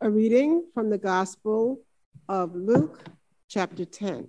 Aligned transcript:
A 0.00 0.10
reading 0.10 0.64
from 0.74 0.90
the 0.90 0.98
Gospel 0.98 1.80
of 2.28 2.54
Luke, 2.54 3.04
chapter 3.48 3.84
10. 3.84 4.28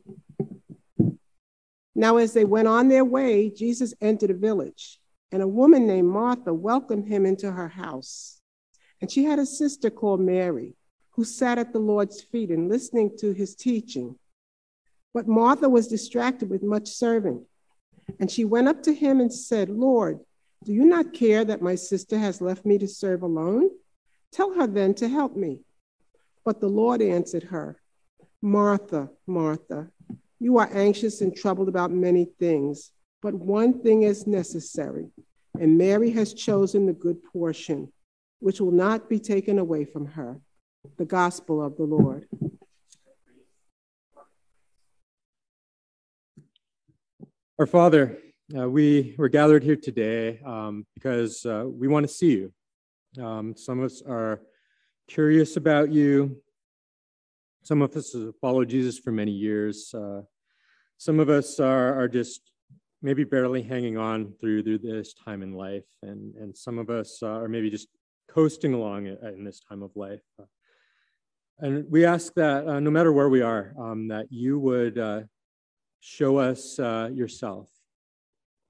Now, 1.95 2.17
as 2.17 2.33
they 2.33 2.45
went 2.45 2.67
on 2.67 2.87
their 2.87 3.05
way, 3.05 3.49
Jesus 3.49 3.93
entered 4.01 4.31
a 4.31 4.35
village, 4.35 4.99
and 5.31 5.41
a 5.41 5.47
woman 5.47 5.87
named 5.87 6.07
Martha 6.07 6.53
welcomed 6.53 7.07
him 7.07 7.25
into 7.25 7.51
her 7.51 7.67
house. 7.67 8.41
And 9.01 9.11
she 9.11 9.23
had 9.23 9.39
a 9.39 9.45
sister 9.45 9.89
called 9.89 10.21
Mary, 10.21 10.75
who 11.11 11.23
sat 11.23 11.57
at 11.57 11.73
the 11.73 11.79
Lord's 11.79 12.21
feet 12.21 12.51
and 12.51 12.69
listening 12.69 13.17
to 13.19 13.31
his 13.31 13.55
teaching. 13.55 14.15
But 15.13 15.27
Martha 15.27 15.69
was 15.69 15.87
distracted 15.87 16.49
with 16.49 16.63
much 16.63 16.87
serving. 16.87 17.45
And 18.19 18.29
she 18.29 18.45
went 18.45 18.67
up 18.67 18.83
to 18.83 18.93
him 18.93 19.19
and 19.19 19.33
said, 19.33 19.69
Lord, 19.69 20.19
do 20.63 20.73
you 20.73 20.85
not 20.85 21.13
care 21.13 21.45
that 21.45 21.61
my 21.61 21.75
sister 21.75 22.17
has 22.17 22.41
left 22.41 22.65
me 22.65 22.77
to 22.77 22.87
serve 22.87 23.23
alone? 23.23 23.69
Tell 24.35 24.53
her 24.55 24.67
then 24.67 24.93
to 24.95 25.07
help 25.07 25.37
me. 25.37 25.61
But 26.43 26.59
the 26.59 26.67
Lord 26.67 27.01
answered 27.01 27.43
her, 27.43 27.79
Martha, 28.41 29.09
Martha, 29.25 29.87
you 30.41 30.57
are 30.57 30.69
anxious 30.73 31.21
and 31.21 31.33
troubled 31.33 31.69
about 31.69 31.89
many 31.89 32.25
things, 32.37 32.91
but 33.21 33.33
one 33.33 33.81
thing 33.81 34.03
is 34.03 34.27
necessary, 34.27 35.07
and 35.57 35.77
Mary 35.77 36.11
has 36.11 36.33
chosen 36.33 36.85
the 36.85 36.91
good 36.91 37.23
portion, 37.31 37.93
which 38.39 38.59
will 38.59 38.73
not 38.73 39.09
be 39.09 39.19
taken 39.19 39.57
away 39.57 39.85
from 39.85 40.05
her. 40.05 40.41
The 40.97 41.05
gospel 41.05 41.63
of 41.63 41.77
the 41.77 41.85
Lord. 41.85 42.27
Our 47.57 47.65
Father, 47.65 48.17
uh, 48.53 48.69
we 48.69 49.15
were 49.17 49.29
gathered 49.29 49.63
here 49.63 49.77
today 49.77 50.41
um, 50.45 50.85
because 50.93 51.45
uh, 51.45 51.63
we 51.65 51.87
want 51.87 52.05
to 52.05 52.13
see 52.13 52.31
you. 52.31 52.51
Um, 53.21 53.55
some 53.55 53.79
of 53.79 53.85
us 53.85 54.01
are 54.07 54.41
curious 55.07 55.57
about 55.57 55.91
you. 55.91 56.37
Some 57.63 57.81
of 57.81 57.95
us 57.95 58.13
have 58.13 58.35
followed 58.39 58.69
Jesus 58.69 58.99
for 58.99 59.11
many 59.11 59.31
years. 59.31 59.93
Uh, 59.93 60.21
some 60.97 61.19
of 61.19 61.29
us 61.29 61.59
are, 61.59 61.99
are 61.99 62.07
just 62.07 62.51
maybe 63.01 63.23
barely 63.23 63.61
hanging 63.61 63.97
on 63.97 64.33
through, 64.39 64.63
through 64.63 64.79
this 64.79 65.13
time 65.13 65.41
in 65.43 65.53
life, 65.53 65.85
and, 66.01 66.35
and 66.35 66.55
some 66.55 66.77
of 66.77 66.89
us 66.89 67.21
are 67.21 67.47
maybe 67.47 67.69
just 67.69 67.87
coasting 68.29 68.73
along 68.73 69.07
in 69.07 69.43
this 69.43 69.59
time 69.59 69.83
of 69.83 69.91
life. 69.95 70.21
And 71.59 71.89
we 71.89 72.05
ask 72.05 72.33
that 72.33 72.67
uh, 72.67 72.79
no 72.79 72.91
matter 72.91 73.13
where 73.13 73.29
we 73.29 73.41
are, 73.41 73.73
um, 73.79 74.09
that 74.09 74.27
you 74.29 74.59
would 74.59 74.97
uh, 74.97 75.21
show 76.01 76.37
us 76.37 76.77
uh, 76.79 77.09
yourself, 77.13 77.69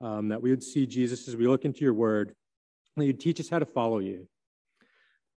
um, 0.02 0.30
that 0.30 0.42
we 0.42 0.52
would 0.52 0.64
see 0.64 0.86
Jesus 0.86 1.28
as 1.28 1.36
we 1.36 1.48
look 1.48 1.66
into 1.66 1.82
your 1.82 1.94
word, 1.94 2.36
that 2.96 3.06
you'd 3.06 3.20
teach 3.20 3.40
us 3.40 3.50
how 3.50 3.60
to 3.60 3.66
follow 3.66 4.00
you. 4.00 4.28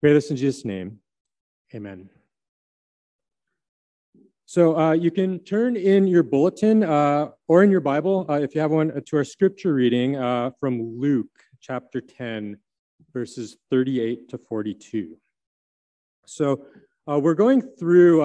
Pray 0.01 0.13
this 0.13 0.29
in 0.29 0.37
Jesus' 0.37 0.63
name. 0.63 0.99
Amen. 1.73 2.07
So 4.45 4.77
uh, 4.77 4.91
you 4.91 5.09
can 5.09 5.39
turn 5.39 5.75
in 5.75 6.05
your 6.05 6.21
bulletin 6.21 6.83
uh, 6.83 7.29
or 7.47 7.63
in 7.63 7.71
your 7.71 7.81
Bible, 7.81 8.25
uh, 8.29 8.35
if 8.35 8.53
you 8.53 8.61
have 8.61 8.69
one, 8.69 8.91
uh, 8.91 9.01
to 9.07 9.17
our 9.17 9.23
scripture 9.23 9.73
reading 9.73 10.15
uh, 10.15 10.51
from 10.59 10.99
Luke 10.99 11.31
chapter 11.59 11.99
10, 11.99 12.57
verses 13.11 13.57
38 13.71 14.29
to 14.29 14.37
42. 14.37 15.17
So 16.27 16.63
uh, 17.09 17.19
we're 17.19 17.33
going 17.33 17.61
through 17.61 18.23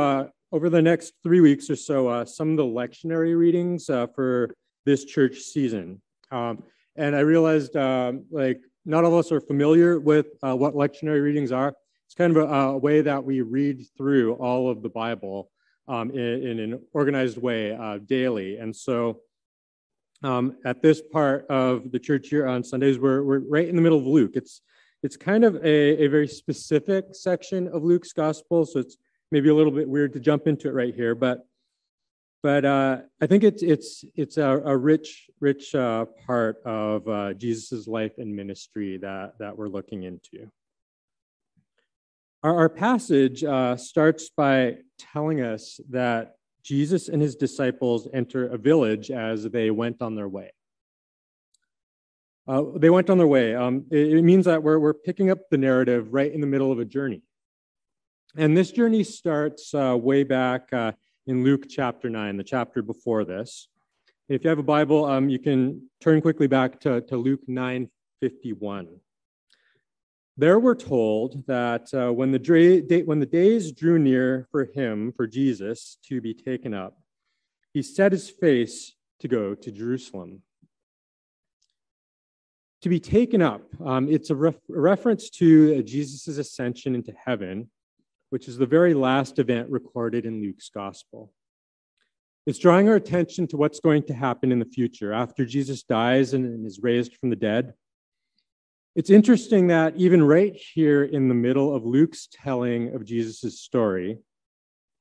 over 0.53 0.69
the 0.69 0.83
next 0.83 1.15
three 1.23 1.41
weeks 1.41 1.70
or 1.70 1.77
so 1.77 2.23
some 2.25 2.50
of 2.50 2.56
the 2.59 2.65
lectionary 2.65 3.37
readings 3.37 3.87
for 3.87 4.55
this 4.84 5.06
church 5.06 5.39
season. 5.39 6.03
Um, 6.31 6.62
and 6.97 7.17
I 7.17 7.20
realized 7.20 7.77
um, 7.77 8.27
like 8.31 8.61
not 8.84 9.05
all 9.05 9.12
of 9.12 9.25
us 9.25 9.33
are 9.33 9.41
familiar 9.41 10.00
with 10.00 10.27
uh, 10.42 10.55
what 10.56 10.75
lectionary 10.75 11.22
readings 11.22 11.52
are. 11.52 11.75
It's 12.06 12.14
kind 12.14 12.36
of 12.36 12.50
a, 12.50 12.55
a, 12.55 12.78
way 12.78 13.00
that 13.00 13.25
we 13.25 13.41
read 13.41 13.84
through 13.97 14.34
all 14.34 14.69
of 14.69 14.83
the 14.83 14.88
Bible 14.88 15.50
um, 15.88 16.11
in, 16.11 16.47
in, 16.47 16.58
an 16.61 16.80
organized 16.92 17.38
way 17.38 17.75
uh, 17.75 17.98
daily. 17.98 18.59
And 18.59 18.75
so 18.75 19.21
um, 20.22 20.56
at 20.65 20.82
this 20.82 21.00
part 21.00 21.47
of 21.48 21.91
the 21.91 21.98
church 21.98 22.28
here 22.28 22.47
on 22.47 22.62
Sundays, 22.62 22.98
we're, 22.98 23.22
we're 23.22 23.41
right 23.41 23.69
in 23.69 23.76
the 23.76 23.82
middle 23.82 23.98
of 23.98 24.06
Luke. 24.06 24.32
It's, 24.34 24.60
it's 25.03 25.16
kind 25.16 25.44
of 25.44 25.56
a, 25.56 26.04
a 26.04 26.06
very 26.09 26.28
specific 26.28 27.06
section 27.12 27.69
of 27.69 27.82
Luke's 27.82 28.12
gospel, 28.12 28.66
so 28.66 28.81
it's 28.81 28.97
maybe 29.31 29.48
a 29.48 29.54
little 29.54 29.72
bit 29.72 29.88
weird 29.88 30.12
to 30.12 30.21
jump 30.21 30.47
into 30.47 30.69
it 30.69 30.72
right 30.72 30.94
here, 30.94 31.15
but 31.15 31.47
but 32.42 32.64
uh, 32.64 32.98
I 33.20 33.26
think 33.26 33.44
it's 33.44 33.62
it's 33.62 34.04
it's 34.16 34.36
a, 34.36 34.60
a 34.64 34.76
rich 34.76 35.30
rich 35.41 35.75
uh, 35.75 36.06
part 36.26 36.60
of 36.64 37.06
uh, 37.08 37.34
Jesus's 37.34 37.86
life 37.86 38.12
and 38.19 38.34
ministry 38.34 38.98
that 38.98 39.38
that 39.38 39.56
we're 39.56 39.69
looking 39.69 40.03
into. 40.03 40.50
Our, 42.42 42.56
our 42.56 42.69
passage 42.69 43.44
uh, 43.44 43.76
starts 43.76 44.28
by 44.36 44.78
telling 44.98 45.41
us 45.41 45.78
that 45.91 46.34
Jesus 46.64 47.08
and 47.08 47.22
his 47.22 47.36
disciples 47.36 48.08
enter 48.12 48.48
a 48.48 48.59
village 48.59 49.10
as 49.10 49.44
they 49.44 49.70
went 49.70 50.03
on 50.03 50.16
their 50.16 50.28
way. 50.28 50.53
Uh, 52.48 52.62
they 52.76 52.91
went 52.91 53.09
on 53.09 53.19
their 53.19 53.26
way. 53.26 53.54
Um, 53.54 53.84
it, 53.92 54.14
it 54.14 54.22
means 54.22 54.47
that 54.47 54.62
we're, 54.64 54.78
we're 54.80 54.94
picking 54.94 55.30
up 55.30 55.48
the 55.50 55.59
narrative 55.59 56.12
right 56.12 56.32
in 56.32 56.41
the 56.41 56.47
middle 56.47 56.72
of 56.72 56.80
a 56.80 56.84
journey. 56.84 57.22
And 58.36 58.56
this 58.56 58.72
journey 58.72 59.04
starts 59.04 59.72
uh, 59.74 59.97
way 60.00 60.24
back 60.24 60.70
in 61.27 61.44
Luke 61.44 61.66
chapter 61.69 62.10
9, 62.10 62.37
the 62.37 62.44
chapter 62.44 62.83
before 62.83 63.25
this. 63.25 63.69
If 64.28 64.44
you 64.44 64.50
have 64.50 64.59
a 64.59 64.65
Bible, 64.65 65.05
um, 65.05 65.28
you 65.28 65.38
can 65.38 65.88
turn 66.00 66.21
quickly 66.21 66.47
back 66.47 66.81
to, 66.81 67.00
to 67.03 67.16
Luke 67.16 67.43
9 67.47 67.88
51. 68.21 68.88
There 70.37 70.59
we're 70.59 70.75
told 70.75 71.47
that 71.47 71.93
uh, 71.93 72.12
when, 72.12 72.31
the 72.31 72.38
day, 72.38 73.03
when 73.03 73.21
the 73.21 73.27
days 73.27 73.72
drew 73.72 73.99
near 73.99 74.49
for 74.50 74.65
him, 74.65 75.12
for 75.12 75.27
Jesus, 75.27 75.99
to 76.09 76.21
be 76.21 76.33
taken 76.33 76.72
up, 76.72 76.97
he 77.75 77.83
set 77.83 78.12
his 78.12 78.31
face 78.31 78.94
to 79.21 79.28
go 79.28 79.54
to 79.54 79.71
Jerusalem. 79.71 80.43
To 82.83 82.89
be 82.89 82.99
taken 82.99 83.43
up, 83.43 83.62
um, 83.84 84.09
it's 84.09 84.31
a, 84.31 84.34
ref- 84.34 84.54
a 84.75 84.81
reference 84.81 85.31
to 85.31 85.78
uh, 85.78 85.83
Jesus' 85.83 86.39
ascension 86.39 86.94
into 86.94 87.12
heaven 87.12 87.69
which 88.32 88.48
is 88.48 88.56
the 88.56 88.65
very 88.65 88.94
last 88.94 89.38
event 89.38 89.69
recorded 89.69 90.25
in 90.25 90.41
Luke's 90.41 90.70
gospel. 90.70 91.31
It's 92.47 92.59
drawing 92.59 92.88
our 92.88 92.94
attention 92.94 93.47
to 93.48 93.59
what's 93.59 93.78
going 93.78 94.04
to 94.04 94.15
happen 94.15 94.50
in 94.50 94.59
the 94.59 94.65
future 94.65 95.12
after 95.12 95.44
Jesus 95.44 95.82
dies 95.82 96.32
and 96.32 96.66
is 96.66 96.81
raised 96.82 97.15
from 97.16 97.28
the 97.28 97.37
dead. 97.37 97.75
It's 98.97 99.10
interesting 99.10 99.66
that 99.66 99.97
even 99.98 100.22
right 100.22 100.56
here 100.56 101.04
in 101.04 101.28
the 101.28 101.34
middle 101.34 101.76
of 101.76 101.84
Luke's 101.84 102.26
telling 102.32 102.94
of 102.94 103.04
Jesus' 103.04 103.60
story, 103.60 104.16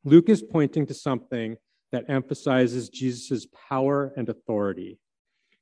Luke 0.03 0.27
is 0.27 0.43
pointing 0.43 0.85
to 0.87 0.93
something 0.93 1.55
that 1.93 2.09
emphasizes 2.09 2.89
Jesus' 2.89 3.47
power 3.69 4.11
and 4.17 4.27
authority, 4.27 4.99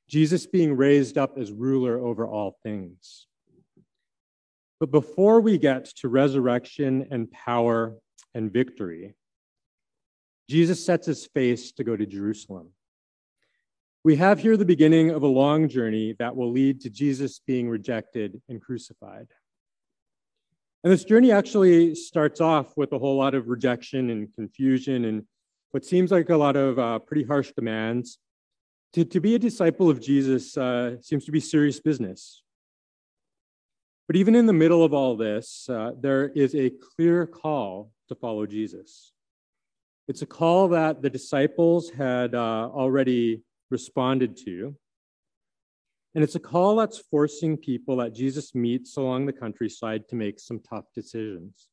Jesus 0.08 0.44
being 0.44 0.76
raised 0.76 1.16
up 1.16 1.38
as 1.38 1.52
ruler 1.52 2.04
over 2.04 2.26
all 2.26 2.58
things. 2.64 3.28
But 4.80 4.90
before 4.90 5.42
we 5.42 5.58
get 5.58 5.84
to 5.96 6.08
resurrection 6.08 7.06
and 7.10 7.30
power 7.30 7.96
and 8.34 8.50
victory, 8.50 9.14
Jesus 10.48 10.84
sets 10.84 11.06
his 11.06 11.26
face 11.26 11.70
to 11.72 11.84
go 11.84 11.96
to 11.96 12.06
Jerusalem. 12.06 12.70
We 14.02 14.16
have 14.16 14.40
here 14.40 14.56
the 14.56 14.64
beginning 14.64 15.10
of 15.10 15.22
a 15.22 15.26
long 15.26 15.68
journey 15.68 16.16
that 16.18 16.34
will 16.34 16.50
lead 16.50 16.80
to 16.80 16.90
Jesus 16.90 17.40
being 17.46 17.68
rejected 17.68 18.40
and 18.48 18.60
crucified. 18.60 19.28
And 20.82 20.90
this 20.90 21.04
journey 21.04 21.30
actually 21.30 21.94
starts 21.94 22.40
off 22.40 22.74
with 22.78 22.92
a 22.92 22.98
whole 22.98 23.18
lot 23.18 23.34
of 23.34 23.48
rejection 23.48 24.08
and 24.08 24.34
confusion 24.34 25.04
and 25.04 25.24
what 25.72 25.84
seems 25.84 26.10
like 26.10 26.30
a 26.30 26.36
lot 26.36 26.56
of 26.56 26.78
uh, 26.78 26.98
pretty 27.00 27.24
harsh 27.24 27.52
demands. 27.52 28.18
To, 28.94 29.04
to 29.04 29.20
be 29.20 29.34
a 29.34 29.38
disciple 29.38 29.90
of 29.90 30.00
Jesus 30.00 30.56
uh, 30.56 31.00
seems 31.02 31.26
to 31.26 31.32
be 31.32 31.38
serious 31.38 31.78
business. 31.78 32.42
But 34.10 34.16
even 34.16 34.34
in 34.34 34.46
the 34.46 34.52
middle 34.52 34.82
of 34.82 34.92
all 34.92 35.16
this, 35.16 35.68
uh, 35.68 35.92
there 36.00 36.30
is 36.30 36.56
a 36.56 36.68
clear 36.68 37.28
call 37.28 37.92
to 38.08 38.16
follow 38.16 38.44
Jesus. 38.44 39.12
It's 40.08 40.22
a 40.22 40.26
call 40.26 40.66
that 40.70 41.00
the 41.00 41.08
disciples 41.08 41.90
had 41.90 42.34
uh, 42.34 42.70
already 42.74 43.42
responded 43.70 44.36
to. 44.38 44.74
And 46.16 46.24
it's 46.24 46.34
a 46.34 46.40
call 46.40 46.74
that's 46.74 46.98
forcing 46.98 47.56
people 47.56 47.98
that 47.98 48.12
Jesus 48.12 48.52
meets 48.52 48.96
along 48.96 49.26
the 49.26 49.32
countryside 49.32 50.08
to 50.08 50.16
make 50.16 50.40
some 50.40 50.58
tough 50.58 50.86
decisions. 50.92 51.68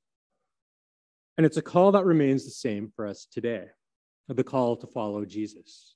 And 1.38 1.44
it's 1.44 1.57
a 1.57 1.63
call 1.63 1.92
that 1.94 2.06
remains 2.06 2.45
the 2.45 2.51
same 2.51 2.92
for 2.95 3.07
us 3.07 3.25
today 3.31 3.66
the 4.28 4.44
call 4.44 4.78
to 4.78 4.86
follow 4.86 5.25
Jesus. 5.25 5.95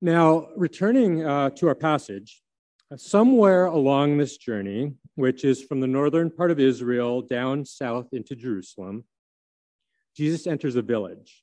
Now, 0.00 0.50
returning 0.56 1.26
uh, 1.26 1.50
to 1.50 1.66
our 1.66 1.74
passage, 1.74 2.41
Uh, 2.92 2.96
somewhere 2.96 3.66
along 3.66 4.18
this 4.18 4.36
journey, 4.36 4.92
which 5.14 5.44
is 5.44 5.62
from 5.62 5.80
the 5.80 5.86
northern 5.86 6.30
part 6.30 6.50
of 6.50 6.60
Israel 6.60 7.22
down 7.22 7.64
south 7.64 8.08
into 8.12 8.36
Jerusalem, 8.36 9.04
Jesus 10.14 10.46
enters 10.46 10.76
a 10.76 10.82
village. 10.82 11.42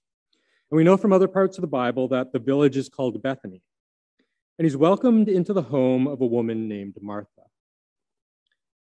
And 0.70 0.78
we 0.78 0.84
know 0.84 0.96
from 0.96 1.12
other 1.12 1.28
parts 1.28 1.58
of 1.58 1.62
the 1.62 1.68
Bible 1.68 2.08
that 2.10 2.34
the 2.34 2.40
village 2.40 2.78
is 2.78 2.88
called 2.88 3.24
Bethany. 3.24 3.64
And 4.60 4.66
he's 4.66 4.78
welcomed 4.78 5.28
into 5.28 5.54
the 5.54 5.64
home 5.64 6.08
of 6.08 6.22
a 6.22 6.26
woman 6.26 6.68
named 6.68 6.96
Martha. 7.02 7.46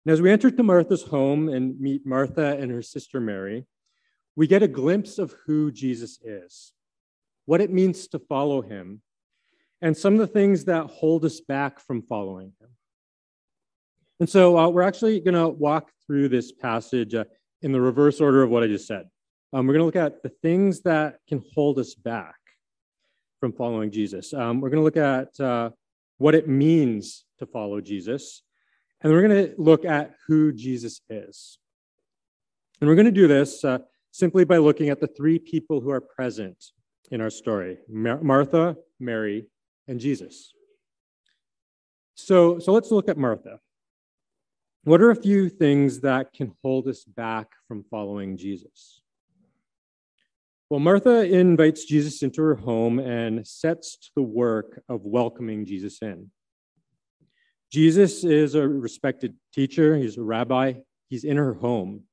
And 0.06 0.14
as 0.14 0.22
we 0.22 0.30
enter 0.30 0.52
to 0.52 0.64
Martha's 0.64 1.04
home 1.04 1.50
and 1.50 1.80
meet 1.80 2.06
Martha 2.06 2.56
and 2.60 2.70
her 2.70 2.84
sister 2.84 3.20
Mary, 3.20 3.66
we 4.36 4.46
get 4.46 4.62
a 4.62 4.68
glimpse 4.68 5.18
of 5.18 5.34
who 5.48 5.72
Jesus 5.72 6.20
is, 6.24 6.74
what 7.46 7.62
it 7.62 7.72
means 7.72 8.08
to 8.10 8.20
follow 8.20 8.62
him, 8.62 9.02
and 9.82 9.96
some 9.96 10.14
of 10.14 10.20
the 10.20 10.28
things 10.28 10.66
that 10.66 10.86
hold 10.88 11.26
us 11.26 11.40
back 11.40 11.80
from 11.80 12.02
following 12.02 12.54
him. 12.60 12.70
And 14.20 14.30
so 14.30 14.58
uh, 14.58 14.68
we're 14.68 14.82
actually 14.82 15.20
going 15.22 15.36
to 15.36 15.48
walk 15.48 15.92
through 16.06 16.30
this 16.30 16.52
passage 16.52 17.16
uh, 17.16 17.24
in 17.62 17.72
the 17.72 17.80
reverse 17.80 18.20
order 18.20 18.44
of 18.44 18.50
what 18.50 18.64
I 18.64 18.68
just 18.68 18.88
said. 18.88 19.06
Um, 19.54 19.66
we're 19.66 19.74
going 19.74 19.82
to 19.82 19.86
look 19.86 19.96
at 19.96 20.22
the 20.22 20.32
things 20.42 20.82
that 20.82 21.20
can 21.28 21.44
hold 21.54 21.80
us 21.80 21.96
back 21.96 22.36
from 23.40 23.54
following 23.54 23.92
Jesus. 23.92 24.34
Um, 24.34 24.60
we're 24.60 24.70
going 24.70 24.82
to 24.82 24.84
look 24.84 24.98
at 24.98 25.40
uh, 25.40 25.72
what 26.18 26.36
it 26.36 26.48
means 26.48 27.26
to 27.40 27.46
follow 27.46 27.80
Jesus, 27.80 28.44
and 29.02 29.14
we're 29.14 29.28
going 29.28 29.48
to 29.48 29.54
look 29.58 29.86
at 29.86 30.16
who 30.28 30.52
Jesus 30.52 31.02
is. 31.10 31.58
And 32.82 32.90
we're 32.90 32.96
going 32.96 33.06
to 33.06 33.12
do 33.12 33.28
this 33.28 33.64
uh, 33.64 33.80
simply 34.12 34.44
by 34.44 34.58
looking 34.58 34.90
at 34.90 35.00
the 35.00 35.08
three 35.08 35.40
people 35.40 35.80
who 35.80 35.90
are 35.90 36.02
present 36.02 36.58
in 37.12 37.22
our 37.22 37.30
story 37.30 37.78
Mar- 37.90 38.22
Martha, 38.22 38.76
Mary, 39.00 39.48
and 39.90 40.00
Jesus. 40.00 40.54
So, 42.14 42.60
so 42.60 42.72
let's 42.72 42.92
look 42.92 43.10
at 43.10 43.18
Martha. 43.18 43.60
What 44.84 45.02
are 45.02 45.10
a 45.10 45.16
few 45.16 45.50
things 45.50 46.02
that 46.02 46.32
can 46.32 46.54
hold 46.64 46.88
us 46.88 47.04
back 47.04 47.48
from 47.68 47.84
following 47.90 48.38
Jesus? 48.38 49.02
Well, 50.70 50.80
Martha 50.80 51.26
invites 51.26 51.86
Jesus 51.86 52.22
into 52.22 52.42
her 52.42 52.56
home 52.56 53.00
and 53.00 53.46
sets 53.46 53.98
to 53.98 54.10
the 54.16 54.22
work 54.22 54.82
of 54.88 55.02
welcoming 55.04 55.66
Jesus 55.66 56.02
in. 56.02 56.30
Jesus 57.72 58.24
is 58.24 58.54
a 58.54 58.68
respected 58.68 59.36
teacher, 59.54 59.98
he's 59.98 60.18
a 60.18 60.24
rabbi, 60.24 60.74
he's 61.10 61.24
in 61.24 61.38
her 61.38 61.56
home. 61.56 62.04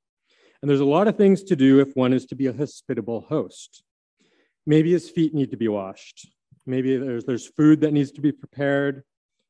And 0.60 0.70
there's 0.70 0.80
a 0.80 0.86
lot 0.86 1.08
of 1.08 1.16
things 1.16 1.42
to 1.44 1.56
do 1.56 1.80
if 1.80 1.94
one 1.94 2.14
is 2.14 2.24
to 2.26 2.34
be 2.34 2.46
a 2.46 2.52
hospitable 2.52 3.20
host. 3.20 3.82
Maybe 4.66 4.92
his 4.92 5.10
feet 5.10 5.34
need 5.34 5.50
to 5.50 5.56
be 5.56 5.68
washed. 5.68 6.26
Maybe 6.66 6.96
there's, 6.96 7.24
there's 7.24 7.46
food 7.46 7.80
that 7.82 7.92
needs 7.92 8.10
to 8.12 8.20
be 8.20 8.32
prepared. 8.32 9.04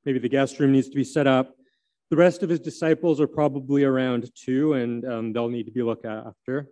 Maybe 0.05 0.19
the 0.19 0.29
guest 0.29 0.61
room 0.61 0.73
needs 0.73 0.89
to 0.89 0.97
be 0.97 1.05
set 1.05 1.27
up. 1.27 1.55
The 2.11 2.17
rest 2.17 2.43
of 2.43 2.51
his 2.51 2.61
disciples 2.61 3.21
are 3.21 3.27
probably 3.27 3.83
around 3.83 4.31
too, 4.35 4.75
and 4.75 5.05
um, 5.05 5.33
they'll 5.33 5.49
need 5.49 5.67
to 5.67 5.73
be 5.73 5.83
looked 5.83 6.05
after. 6.05 6.69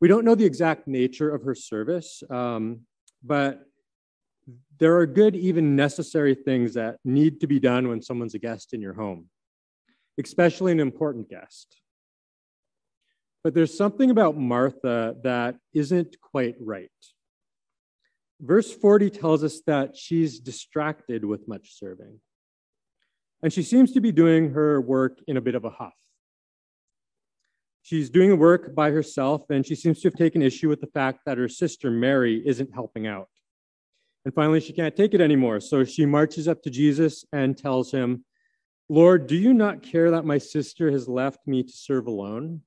We 0.00 0.08
don't 0.08 0.24
know 0.24 0.34
the 0.34 0.44
exact 0.44 0.88
nature 0.88 1.32
of 1.32 1.42
her 1.42 1.54
service, 1.54 2.22
um, 2.30 2.80
but 3.22 3.64
there 4.78 4.96
are 4.96 5.06
good, 5.06 5.36
even 5.36 5.76
necessary 5.76 6.34
things 6.34 6.74
that 6.74 6.96
need 7.04 7.40
to 7.40 7.46
be 7.46 7.60
done 7.60 7.88
when 7.88 8.00
someone's 8.00 8.34
a 8.34 8.38
guest 8.38 8.72
in 8.72 8.80
your 8.80 8.94
home, 8.94 9.28
especially 10.18 10.72
an 10.72 10.80
important 10.80 11.28
guest. 11.28 11.80
But 13.44 13.54
there's 13.54 13.76
something 13.76 14.10
about 14.10 14.36
Martha 14.36 15.16
that 15.22 15.56
isn't 15.72 16.20
quite 16.20 16.56
right. 16.60 16.90
Verse 18.40 18.72
40 18.72 19.10
tells 19.10 19.42
us 19.42 19.60
that 19.66 19.96
she's 19.96 20.38
distracted 20.38 21.24
with 21.24 21.48
much 21.48 21.76
serving. 21.76 22.20
And 23.42 23.52
she 23.52 23.62
seems 23.62 23.92
to 23.92 24.00
be 24.00 24.12
doing 24.12 24.50
her 24.50 24.80
work 24.80 25.18
in 25.26 25.36
a 25.36 25.40
bit 25.40 25.54
of 25.54 25.64
a 25.64 25.70
huff. 25.70 25.94
She's 27.82 28.10
doing 28.10 28.28
the 28.28 28.36
work 28.36 28.74
by 28.74 28.90
herself, 28.90 29.48
and 29.50 29.64
she 29.64 29.74
seems 29.74 30.00
to 30.00 30.08
have 30.08 30.14
taken 30.14 30.42
issue 30.42 30.68
with 30.68 30.80
the 30.80 30.88
fact 30.88 31.20
that 31.24 31.38
her 31.38 31.48
sister 31.48 31.90
Mary 31.90 32.42
isn't 32.44 32.74
helping 32.74 33.06
out. 33.06 33.28
And 34.24 34.34
finally, 34.34 34.60
she 34.60 34.72
can't 34.72 34.94
take 34.94 35.14
it 35.14 35.20
anymore. 35.20 35.60
So 35.60 35.84
she 35.84 36.04
marches 36.04 36.48
up 36.48 36.62
to 36.64 36.70
Jesus 36.70 37.24
and 37.32 37.56
tells 37.56 37.90
him, 37.90 38.24
Lord, 38.88 39.26
do 39.26 39.36
you 39.36 39.54
not 39.54 39.82
care 39.82 40.10
that 40.10 40.24
my 40.24 40.38
sister 40.38 40.90
has 40.90 41.08
left 41.08 41.46
me 41.46 41.62
to 41.62 41.72
serve 41.72 42.06
alone? 42.06 42.62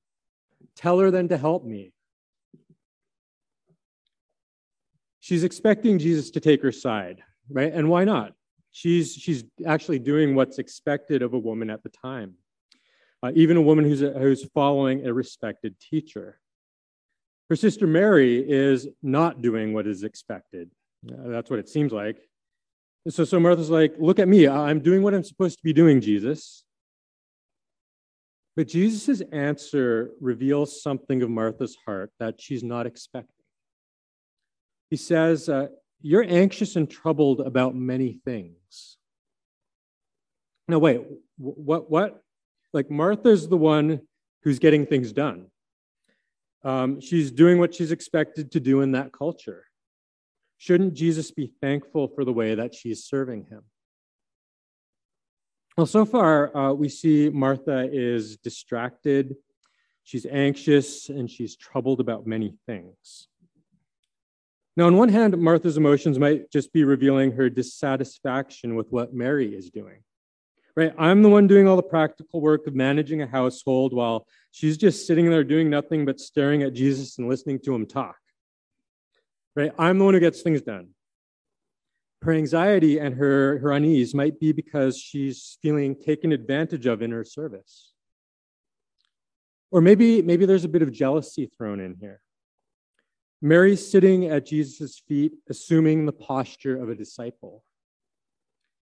Tell 0.74 0.98
her 0.98 1.10
then 1.10 1.28
to 1.28 1.36
help 1.36 1.64
me. 1.64 1.92
She's 5.22 5.44
expecting 5.44 6.00
Jesus 6.00 6.32
to 6.32 6.40
take 6.40 6.62
her 6.62 6.72
side, 6.72 7.22
right? 7.48 7.72
And 7.72 7.88
why 7.88 8.02
not? 8.02 8.32
She's, 8.72 9.14
she's 9.14 9.44
actually 9.64 10.00
doing 10.00 10.34
what's 10.34 10.58
expected 10.58 11.22
of 11.22 11.32
a 11.32 11.38
woman 11.38 11.70
at 11.70 11.84
the 11.84 11.90
time, 11.90 12.34
uh, 13.22 13.30
even 13.36 13.56
a 13.56 13.62
woman 13.62 13.84
who's, 13.84 14.02
a, 14.02 14.10
who's 14.10 14.44
following 14.52 15.06
a 15.06 15.14
respected 15.14 15.78
teacher. 15.78 16.40
Her 17.48 17.54
sister 17.54 17.86
Mary 17.86 18.44
is 18.44 18.88
not 19.00 19.42
doing 19.42 19.72
what 19.72 19.86
is 19.86 20.02
expected. 20.02 20.72
Uh, 21.08 21.28
that's 21.28 21.48
what 21.48 21.60
it 21.60 21.68
seems 21.68 21.92
like. 21.92 22.18
So, 23.08 23.24
so 23.24 23.38
Martha's 23.38 23.70
like, 23.70 23.94
Look 24.00 24.18
at 24.18 24.26
me. 24.26 24.48
I'm 24.48 24.80
doing 24.80 25.02
what 25.02 25.14
I'm 25.14 25.22
supposed 25.22 25.58
to 25.58 25.62
be 25.62 25.72
doing, 25.72 26.00
Jesus. 26.00 26.64
But 28.56 28.66
Jesus' 28.66 29.22
answer 29.30 30.10
reveals 30.20 30.82
something 30.82 31.22
of 31.22 31.30
Martha's 31.30 31.76
heart 31.86 32.10
that 32.18 32.40
she's 32.40 32.64
not 32.64 32.86
expecting. 32.86 33.41
He 34.92 34.98
says, 34.98 35.48
uh, 35.48 35.68
You're 36.02 36.26
anxious 36.28 36.76
and 36.76 36.86
troubled 36.86 37.40
about 37.40 37.74
many 37.74 38.20
things. 38.26 38.98
Now, 40.68 40.80
wait, 40.80 41.00
what? 41.38 41.90
What? 41.90 42.22
Like, 42.74 42.90
Martha's 42.90 43.48
the 43.48 43.56
one 43.56 44.02
who's 44.42 44.58
getting 44.58 44.84
things 44.84 45.14
done. 45.14 45.46
Um, 46.62 47.00
she's 47.00 47.30
doing 47.30 47.58
what 47.58 47.74
she's 47.74 47.90
expected 47.90 48.52
to 48.52 48.60
do 48.60 48.82
in 48.82 48.92
that 48.92 49.14
culture. 49.14 49.64
Shouldn't 50.58 50.92
Jesus 50.92 51.30
be 51.30 51.54
thankful 51.62 52.08
for 52.08 52.26
the 52.26 52.32
way 52.34 52.54
that 52.54 52.74
she's 52.74 53.02
serving 53.02 53.46
him? 53.46 53.62
Well, 55.78 55.86
so 55.86 56.04
far, 56.04 56.54
uh, 56.54 56.74
we 56.74 56.90
see 56.90 57.30
Martha 57.30 57.88
is 57.90 58.36
distracted, 58.36 59.36
she's 60.04 60.26
anxious, 60.26 61.08
and 61.08 61.30
she's 61.30 61.56
troubled 61.56 62.00
about 62.00 62.26
many 62.26 62.58
things. 62.66 63.28
Now, 64.76 64.86
on 64.86 64.96
one 64.96 65.10
hand, 65.10 65.36
Martha's 65.38 65.76
emotions 65.76 66.18
might 66.18 66.50
just 66.50 66.72
be 66.72 66.84
revealing 66.84 67.32
her 67.32 67.50
dissatisfaction 67.50 68.74
with 68.74 68.88
what 68.90 69.12
Mary 69.12 69.54
is 69.54 69.70
doing. 69.70 70.02
Right? 70.74 70.94
I'm 70.98 71.22
the 71.22 71.28
one 71.28 71.46
doing 71.46 71.68
all 71.68 71.76
the 71.76 71.82
practical 71.82 72.40
work 72.40 72.66
of 72.66 72.74
managing 72.74 73.20
a 73.20 73.26
household 73.26 73.92
while 73.92 74.26
she's 74.52 74.78
just 74.78 75.06
sitting 75.06 75.28
there 75.28 75.44
doing 75.44 75.68
nothing 75.68 76.06
but 76.06 76.18
staring 76.18 76.62
at 76.62 76.72
Jesus 76.72 77.18
and 77.18 77.28
listening 77.28 77.58
to 77.64 77.74
him 77.74 77.86
talk 77.86 78.16
right? 79.54 79.72
I'm 79.78 79.98
the 79.98 80.04
one 80.04 80.14
who 80.14 80.20
gets 80.20 80.42
things 80.42 80.62
done. 80.62 80.88
Her 82.22 82.32
anxiety 82.32 82.98
and 82.98 83.16
her, 83.16 83.58
her 83.58 83.72
unease 83.72 84.14
might 84.14 84.38
be 84.38 84.52
because 84.52 84.98
she's 84.98 85.58
feeling 85.60 85.96
taken 85.96 86.32
advantage 86.32 86.86
of 86.86 87.02
in 87.02 87.10
her 87.10 87.24
service. 87.24 87.92
Or 89.70 89.80
maybe, 89.80 90.22
maybe 90.22 90.46
there's 90.46 90.64
a 90.64 90.68
bit 90.68 90.82
of 90.82 90.92
jealousy 90.92 91.46
thrown 91.46 91.80
in 91.80 91.96
here. 92.00 92.20
Mary's 93.44 93.90
sitting 93.90 94.26
at 94.26 94.46
Jesus' 94.46 95.02
feet, 95.08 95.32
assuming 95.50 96.06
the 96.06 96.12
posture 96.12 96.80
of 96.80 96.88
a 96.88 96.94
disciple. 96.94 97.64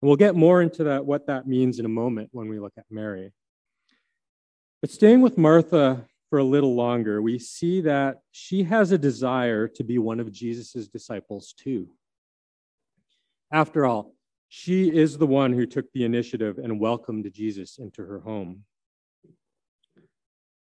And 0.01 0.07
we'll 0.07 0.15
get 0.15 0.35
more 0.35 0.61
into 0.61 0.85
that, 0.85 1.05
what 1.05 1.27
that 1.27 1.47
means 1.47 1.79
in 1.79 1.85
a 1.85 1.89
moment 1.89 2.29
when 2.31 2.47
we 2.47 2.57
look 2.57 2.71
at 2.77 2.85
Mary. 2.89 3.33
But 4.81 4.89
staying 4.89 5.21
with 5.21 5.37
Martha 5.37 6.05
for 6.29 6.39
a 6.39 6.45
little 6.45 6.75
longer, 6.75 7.21
we 7.21 7.39
see 7.39 7.81
that 7.81 8.19
she 8.31 8.63
has 8.63 8.93
a 8.93 8.97
desire 8.97 9.67
to 9.67 9.83
be 9.83 9.97
one 9.97 10.21
of 10.21 10.31
Jesus' 10.31 10.87
disciples 10.87 11.53
too. 11.57 11.89
After 13.51 13.85
all, 13.85 14.13
she 14.47 14.89
is 14.95 15.17
the 15.17 15.27
one 15.27 15.51
who 15.51 15.65
took 15.65 15.91
the 15.91 16.05
initiative 16.05 16.57
and 16.57 16.79
welcomed 16.79 17.29
Jesus 17.33 17.79
into 17.79 18.05
her 18.05 18.21
home. 18.21 18.63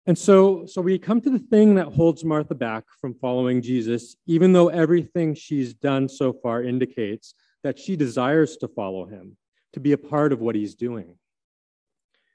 And 0.08 0.18
so, 0.18 0.66
so 0.68 0.82
we 0.82 1.00
come 1.00 1.20
to 1.22 1.32
the 1.32 1.40
thing 1.40 1.76
that 1.76 1.88
holds 1.88 2.24
Martha 2.24 2.54
back 2.54 2.84
from 3.02 3.16
following 3.16 3.62
Jesus, 3.62 4.16
even 4.28 4.54
though 4.54 4.68
everything 4.70 5.34
she's 5.34 5.74
done 5.74 6.08
so 6.08 6.32
far 6.32 6.62
indicates 6.62 7.34
that 7.64 7.80
she 7.80 7.96
desires 7.96 8.58
to 8.58 8.68
follow 8.68 9.08
him, 9.08 9.36
to 9.74 9.80
be 9.80 9.94
a 9.94 9.98
part 9.98 10.32
of 10.32 10.40
what 10.42 10.54
he's 10.54 10.76
doing. 10.76 11.16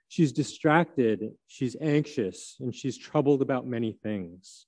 She's 0.08 0.32
distracted, 0.32 1.30
she's 1.46 1.76
anxious, 1.80 2.56
and 2.58 2.74
she's 2.74 2.98
troubled 2.98 3.42
about 3.42 3.68
many 3.68 3.92
things. 3.92 4.66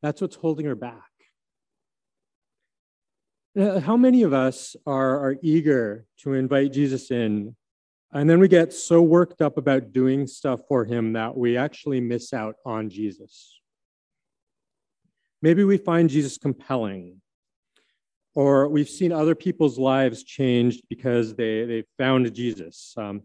That's 0.00 0.20
what's 0.20 0.36
holding 0.36 0.66
her 0.66 0.76
back. 0.76 1.02
Uh, 3.58 3.80
how 3.80 3.96
many 3.96 4.22
of 4.22 4.32
us 4.32 4.76
are, 4.86 5.18
are 5.18 5.36
eager 5.42 6.06
to 6.18 6.34
invite 6.34 6.72
Jesus 6.72 7.10
in, 7.10 7.56
and 8.12 8.28
then 8.28 8.40
we 8.40 8.48
get 8.48 8.72
so 8.72 9.00
worked 9.02 9.40
up 9.40 9.56
about 9.56 9.92
doing 9.92 10.26
stuff 10.26 10.60
for 10.68 10.84
him 10.84 11.12
that 11.12 11.36
we 11.36 11.56
actually 11.56 12.00
miss 12.00 12.32
out 12.32 12.56
on 12.66 12.90
Jesus? 12.90 13.60
Maybe 15.42 15.64
we 15.64 15.78
find 15.78 16.10
Jesus 16.10 16.36
compelling, 16.36 17.20
or 18.34 18.68
we've 18.68 18.88
seen 18.88 19.12
other 19.12 19.34
people's 19.34 19.78
lives 19.78 20.22
changed 20.22 20.82
because 20.88 21.34
they, 21.34 21.64
they 21.64 21.84
found 21.98 22.32
Jesus. 22.34 22.94
Um, 22.96 23.22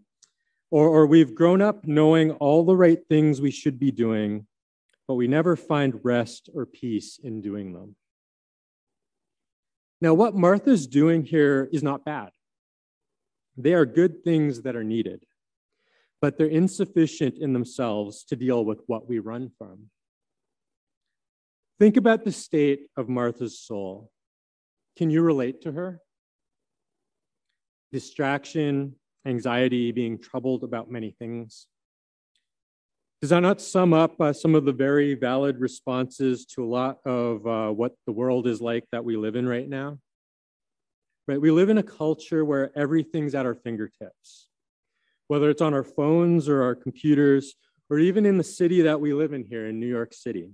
or, 0.72 0.88
or 0.88 1.08
we've 1.08 1.36
grown 1.36 1.62
up 1.62 1.86
knowing 1.86 2.32
all 2.32 2.64
the 2.64 2.76
right 2.76 3.00
things 3.08 3.42
we 3.42 3.52
should 3.52 3.80
be 3.80 3.92
doing, 3.92 4.48
but 5.08 5.16
we 5.16 5.28
never 5.28 5.56
find 5.56 6.00
rest 6.04 6.50
or 6.54 6.66
peace 6.66 7.20
in 7.22 7.42
doing 7.42 7.74
them. 7.74 7.96
Now, 10.02 10.14
what 10.14 10.36
Martha's 10.36 10.88
doing 10.88 11.24
here 11.24 11.70
is 11.72 11.84
not 11.84 12.06
bad. 12.06 12.32
They 13.58 13.74
are 13.74 13.86
good 13.86 14.24
things 14.24 14.62
that 14.64 14.76
are 14.76 14.84
needed. 14.84 15.26
but 16.22 16.38
they're 16.38 16.48
insufficient 16.48 17.38
in 17.38 17.54
themselves 17.54 18.24
to 18.24 18.36
deal 18.36 18.66
with 18.66 18.82
what 18.88 19.08
we 19.08 19.20
run 19.20 19.52
from. 19.60 19.92
Think 21.78 21.98
about 21.98 22.24
the 22.24 22.32
state 22.32 22.88
of 22.98 23.10
Martha's 23.10 23.60
soul. 23.60 24.12
Can 24.98 25.10
you 25.10 25.22
relate 25.22 25.62
to 25.62 25.72
her? 25.74 26.00
Distraction, 27.92 28.96
anxiety, 29.28 29.92
being 29.92 30.18
troubled 30.18 30.64
about 30.64 30.90
many 30.90 31.12
things. 31.20 31.68
Does 33.22 33.30
that 33.30 33.42
not 33.42 33.62
sum 33.62 33.94
up 33.94 34.20
uh, 34.20 34.34
some 34.34 34.56
of 34.56 34.66
the 34.66 34.74
very 34.74 35.16
valid 35.16 35.60
responses 35.60 36.46
to 36.56 36.64
a 36.64 36.70
lot 36.80 36.98
of 37.06 37.46
uh, 37.46 37.70
what 37.72 37.94
the 38.06 38.14
world 38.14 38.48
is 38.48 38.62
like 38.62 38.86
that 38.92 39.04
we 39.04 39.16
live 39.16 39.36
in 39.36 39.48
right 39.48 39.68
now? 39.68 40.00
Right, 41.28 41.42
we 41.42 41.50
live 41.50 41.70
in 41.70 41.80
a 41.80 41.84
culture 41.84 42.46
where 42.46 42.72
everything's 42.78 43.34
at 43.34 43.48
our 43.48 43.56
fingertips, 43.56 44.48
whether 45.28 45.50
it's 45.50 45.62
on 45.62 45.74
our 45.74 45.84
phones 45.84 46.48
or 46.48 46.62
our 46.62 46.76
computers, 46.76 47.56
or 47.90 47.98
even 47.98 48.28
in 48.28 48.38
the 48.38 48.44
city 48.44 48.82
that 48.82 49.02
we 49.02 49.12
live 49.12 49.34
in 49.34 49.44
here 49.44 49.66
in 49.68 49.80
New 49.80 49.88
York 49.88 50.14
City. 50.14 50.52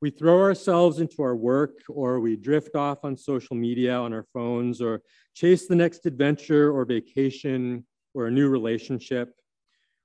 We 0.00 0.10
throw 0.10 0.40
ourselves 0.40 1.00
into 1.00 1.22
our 1.22 1.34
work, 1.34 1.80
or 1.88 2.20
we 2.20 2.36
drift 2.36 2.76
off 2.76 2.98
on 3.02 3.16
social 3.16 3.56
media 3.56 3.94
on 3.94 4.12
our 4.12 4.26
phones, 4.32 4.80
or 4.80 5.02
chase 5.34 5.66
the 5.66 5.74
next 5.74 6.06
adventure 6.06 6.70
or 6.70 6.84
vacation 6.84 7.84
or 8.14 8.28
a 8.28 8.30
new 8.30 8.48
relationship 8.48 9.34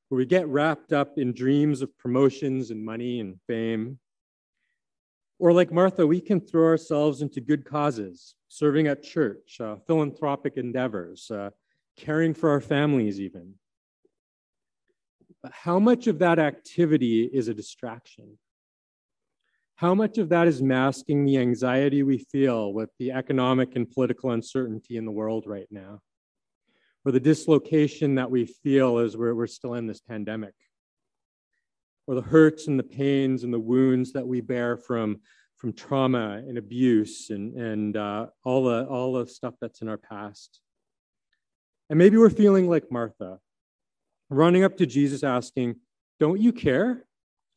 where 0.10 0.18
we 0.18 0.25
get 0.25 0.48
wrapped 0.48 0.94
up 0.94 1.18
in 1.18 1.32
dreams 1.32 1.84
of 1.84 1.96
promotions 2.00 2.72
and 2.72 2.84
money 2.84 3.20
and 3.20 3.39
fame. 3.46 4.00
Or, 5.40 5.52
like 5.52 5.72
Martha, 5.72 6.06
we 6.06 6.22
can 6.22 6.40
throw 6.40 6.66
ourselves 6.66 7.22
into 7.22 7.42
good 7.42 7.66
causes, 7.66 8.36
serving 8.48 8.88
at 8.88 9.04
church, 9.04 9.60
uh, 9.60 9.75
philanthropic 9.88 10.58
endeavors, 10.58 11.30
uh, 11.32 11.50
caring 11.98 12.34
for 12.34 12.50
our 12.50 12.62
families, 12.62 13.20
even. 13.20 13.56
But 15.42 15.52
how 15.52 15.80
much 15.80 16.08
of 16.08 16.20
that 16.20 16.40
activity 16.40 17.24
is 17.24 17.48
a 17.50 17.54
distraction? 17.54 18.38
How 19.75 19.94
much 19.94 20.18
of 20.18 20.30
that 20.30 20.48
is 20.48 20.62
masking 20.62 21.25
the 21.25 21.40
anxiety 21.40 22.04
we 22.04 22.20
feel 22.20 22.72
with 22.72 22.90
the 23.00 23.12
economic 23.12 23.75
and 23.75 23.90
political 23.90 24.32
uncertainty 24.32 24.96
in 24.96 25.06
the 25.06 25.12
world 25.12 25.46
right 25.46 25.68
now? 25.70 26.00
or 27.06 27.12
the 27.12 27.20
dislocation 27.20 28.16
that 28.16 28.32
we 28.32 28.46
feel 28.46 29.00
as 29.00 29.18
we're, 29.18 29.36
we're 29.36 29.48
still 29.48 29.74
in 29.74 29.88
this 29.88 30.00
pandemic, 30.00 30.54
or 32.07 32.15
the 32.15 32.22
hurts 32.22 32.67
and 32.67 32.77
the 32.77 32.83
pains 32.83 33.43
and 33.43 33.53
the 33.53 33.60
wounds 33.60 34.13
that 34.13 34.27
we 34.27 34.41
bear 34.41 34.77
from, 34.77 35.19
from 35.57 35.74
trauma 35.74 36.41
and 36.48 36.57
abuse 36.57 37.29
and, 37.29 37.53
and 37.55 37.98
uh, 37.98 38.27
all, 38.43 38.65
the, 38.65 38.86
all 38.86 39.13
the 39.13 39.27
stuff 39.27 39.53
that's 39.62 39.81
in 39.81 39.88
our 39.88 39.98
past. 39.98 40.60
And 41.89 41.98
maybe 41.98 42.17
we're 42.17 42.29
feeling 42.29 42.69
like 42.69 42.91
Martha, 42.91 43.39
running 44.29 44.63
up 44.63 44.77
to 44.77 44.86
Jesus 44.86 45.24
asking, 45.24 45.75
Don't 46.19 46.41
you 46.41 46.51
care? 46.51 47.05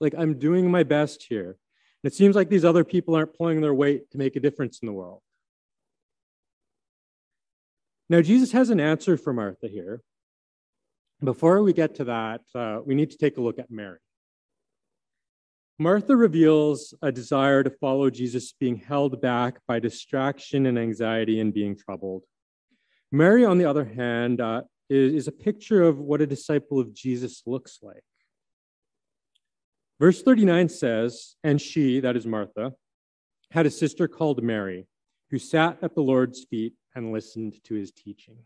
Like, 0.00 0.14
I'm 0.16 0.38
doing 0.38 0.70
my 0.70 0.82
best 0.82 1.24
here. 1.28 1.56
And 2.02 2.12
it 2.12 2.14
seems 2.14 2.36
like 2.36 2.48
these 2.48 2.64
other 2.64 2.84
people 2.84 3.14
aren't 3.14 3.36
pulling 3.36 3.60
their 3.60 3.74
weight 3.74 4.10
to 4.10 4.18
make 4.18 4.36
a 4.36 4.40
difference 4.40 4.80
in 4.80 4.86
the 4.86 4.92
world. 4.92 5.22
Now, 8.08 8.20
Jesus 8.20 8.52
has 8.52 8.70
an 8.70 8.78
answer 8.78 9.16
for 9.16 9.32
Martha 9.32 9.68
here. 9.68 10.02
Before 11.24 11.62
we 11.62 11.72
get 11.72 11.94
to 11.96 12.04
that, 12.04 12.42
uh, 12.54 12.80
we 12.84 12.94
need 12.94 13.10
to 13.10 13.16
take 13.16 13.38
a 13.38 13.40
look 13.40 13.58
at 13.58 13.70
Mary. 13.70 13.98
Martha 15.78 16.16
reveals 16.16 16.95
a 17.02 17.12
desire 17.12 17.62
to 17.62 17.71
follow 17.71 18.09
Jesus 18.09 18.52
being 18.59 18.76
held 18.76 19.21
back 19.21 19.61
by 19.68 19.78
distraction 19.78 20.64
and 20.66 20.78
anxiety 20.78 21.38
and 21.38 21.52
being 21.52 21.76
troubled. 21.76 22.23
Mary, 23.12 23.45
on 23.45 23.59
the 23.59 23.66
other 23.66 23.85
hand, 23.85 24.40
uh, 24.40 24.62
is, 24.88 25.12
is 25.12 25.28
a 25.28 25.33
picture 25.33 25.83
of 25.83 25.99
what 25.99 26.23
a 26.23 26.26
disciple 26.26 26.80
of 26.80 26.95
Jesus 26.95 27.42
looks 27.45 27.80
like. 27.83 28.02
Verse 30.00 30.23
39 30.23 30.71
says, 30.71 31.37
And 31.45 31.61
she, 31.61 32.00
that 32.00 32.16
is 32.16 32.26
Martha, 32.26 32.73
had 33.50 33.66
a 33.66 33.71
sister 33.71 34.09
called 34.09 34.42
Mary, 34.42 34.87
who 35.30 35.38
sat 35.38 35.78
at 35.83 35.95
the 35.95 36.02
Lord's 36.02 36.45
feet 36.45 36.73
and 36.95 37.12
listened 37.12 37.62
to 37.64 37.75
his 37.75 37.92
teaching. 37.92 38.37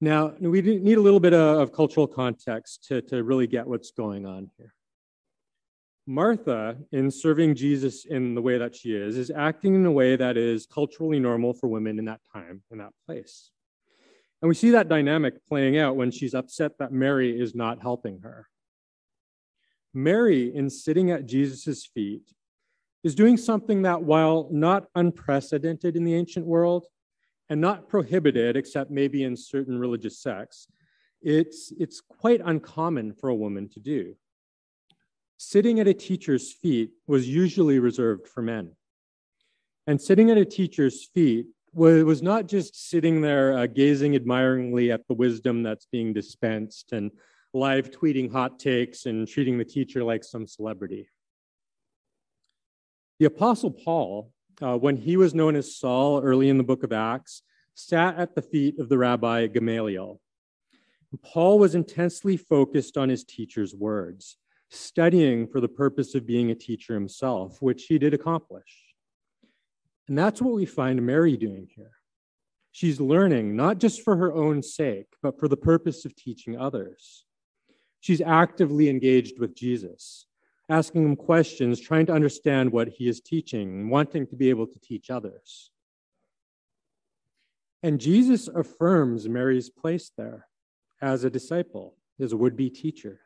Now, 0.00 0.34
we 0.40 0.62
need 0.62 0.98
a 0.98 1.02
little 1.02 1.20
bit 1.20 1.34
of 1.34 1.72
cultural 1.72 2.06
context 2.06 2.86
to, 2.88 3.02
to 3.02 3.22
really 3.22 3.46
get 3.46 3.66
what's 3.66 3.92
going 3.92 4.26
on 4.26 4.50
here. 4.56 4.74
Martha, 6.06 6.76
in 6.90 7.10
serving 7.10 7.54
Jesus 7.54 8.04
in 8.04 8.34
the 8.34 8.42
way 8.42 8.58
that 8.58 8.74
she 8.74 8.94
is, 8.94 9.16
is 9.16 9.30
acting 9.30 9.74
in 9.74 9.86
a 9.86 9.92
way 9.92 10.16
that 10.16 10.36
is 10.36 10.66
culturally 10.66 11.20
normal 11.20 11.52
for 11.52 11.68
women 11.68 11.98
in 11.98 12.06
that 12.06 12.20
time, 12.32 12.62
in 12.70 12.78
that 12.78 12.92
place. 13.06 13.50
And 14.40 14.48
we 14.48 14.56
see 14.56 14.70
that 14.70 14.88
dynamic 14.88 15.46
playing 15.46 15.78
out 15.78 15.94
when 15.94 16.10
she's 16.10 16.34
upset 16.34 16.72
that 16.78 16.90
Mary 16.90 17.40
is 17.40 17.54
not 17.54 17.80
helping 17.80 18.20
her. 18.22 18.48
Mary, 19.94 20.52
in 20.54 20.68
sitting 20.68 21.12
at 21.12 21.26
Jesus' 21.26 21.86
feet, 21.86 22.32
is 23.04 23.14
doing 23.14 23.36
something 23.36 23.82
that, 23.82 24.02
while 24.02 24.48
not 24.50 24.86
unprecedented 24.96 25.96
in 25.96 26.02
the 26.02 26.14
ancient 26.14 26.46
world 26.46 26.86
and 27.48 27.60
not 27.60 27.88
prohibited, 27.88 28.56
except 28.56 28.90
maybe 28.90 29.22
in 29.22 29.36
certain 29.36 29.78
religious 29.78 30.18
sects, 30.18 30.66
it's, 31.20 31.72
it's 31.78 32.00
quite 32.00 32.40
uncommon 32.44 33.12
for 33.12 33.28
a 33.28 33.34
woman 33.34 33.68
to 33.68 33.78
do. 33.78 34.16
Sitting 35.44 35.80
at 35.80 35.88
a 35.88 35.92
teacher's 35.92 36.52
feet 36.52 36.92
was 37.08 37.28
usually 37.28 37.80
reserved 37.80 38.28
for 38.28 38.42
men. 38.42 38.76
And 39.88 40.00
sitting 40.00 40.30
at 40.30 40.38
a 40.38 40.44
teacher's 40.44 41.04
feet 41.04 41.46
was, 41.74 42.04
was 42.04 42.22
not 42.22 42.46
just 42.46 42.88
sitting 42.88 43.22
there 43.22 43.58
uh, 43.58 43.66
gazing 43.66 44.14
admiringly 44.14 44.92
at 44.92 45.08
the 45.08 45.14
wisdom 45.14 45.64
that's 45.64 45.84
being 45.86 46.12
dispensed 46.12 46.92
and 46.92 47.10
live 47.52 47.90
tweeting 47.90 48.30
hot 48.30 48.60
takes 48.60 49.06
and 49.06 49.26
treating 49.26 49.58
the 49.58 49.64
teacher 49.64 50.04
like 50.04 50.22
some 50.22 50.46
celebrity. 50.46 51.08
The 53.18 53.26
Apostle 53.26 53.72
Paul, 53.72 54.30
uh, 54.62 54.78
when 54.78 54.96
he 54.96 55.16
was 55.16 55.34
known 55.34 55.56
as 55.56 55.76
Saul 55.76 56.22
early 56.22 56.50
in 56.50 56.56
the 56.56 56.62
book 56.62 56.84
of 56.84 56.92
Acts, 56.92 57.42
sat 57.74 58.16
at 58.16 58.36
the 58.36 58.42
feet 58.42 58.78
of 58.78 58.88
the 58.88 58.96
rabbi 58.96 59.48
Gamaliel. 59.48 60.20
Paul 61.20 61.58
was 61.58 61.74
intensely 61.74 62.36
focused 62.36 62.96
on 62.96 63.08
his 63.08 63.24
teacher's 63.24 63.74
words, 63.74 64.38
studying 64.72 65.46
for 65.46 65.60
the 65.60 65.68
purpose 65.68 66.14
of 66.14 66.26
being 66.26 66.50
a 66.50 66.54
teacher 66.54 66.94
himself, 66.94 67.60
which 67.60 67.84
he 67.84 67.98
did 67.98 68.14
accomplish. 68.14 68.94
And 70.08 70.18
that's 70.18 70.42
what 70.42 70.54
we 70.54 70.66
find 70.66 71.04
Mary 71.04 71.36
doing 71.36 71.68
here. 71.74 71.92
She's 72.72 73.00
learning 73.00 73.54
not 73.54 73.78
just 73.78 74.02
for 74.02 74.16
her 74.16 74.32
own 74.32 74.62
sake, 74.62 75.08
but 75.22 75.38
for 75.38 75.46
the 75.46 75.56
purpose 75.56 76.04
of 76.04 76.16
teaching 76.16 76.58
others. 76.58 77.26
She's 78.00 78.22
actively 78.22 78.88
engaged 78.88 79.38
with 79.38 79.54
Jesus, 79.54 80.26
asking 80.68 81.04
him 81.04 81.16
questions, 81.16 81.78
trying 81.78 82.06
to 82.06 82.14
understand 82.14 82.72
what 82.72 82.88
he 82.88 83.08
is 83.08 83.20
teaching, 83.20 83.90
wanting 83.90 84.26
to 84.28 84.36
be 84.36 84.48
able 84.48 84.66
to 84.66 84.80
teach 84.80 85.10
others. 85.10 85.70
And 87.82 88.00
Jesus 88.00 88.48
affirms 88.48 89.28
Mary's 89.28 89.68
place 89.68 90.10
there 90.16 90.46
as 91.00 91.24
a 91.24 91.30
disciple, 91.30 91.96
as 92.18 92.32
a 92.32 92.36
would 92.36 92.56
be 92.56 92.70
teacher. 92.70 93.20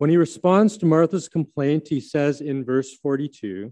When 0.00 0.08
he 0.08 0.16
responds 0.16 0.78
to 0.78 0.86
Martha's 0.86 1.28
complaint, 1.28 1.88
he 1.88 2.00
says 2.00 2.40
in 2.40 2.64
verse 2.64 2.96
42 2.96 3.70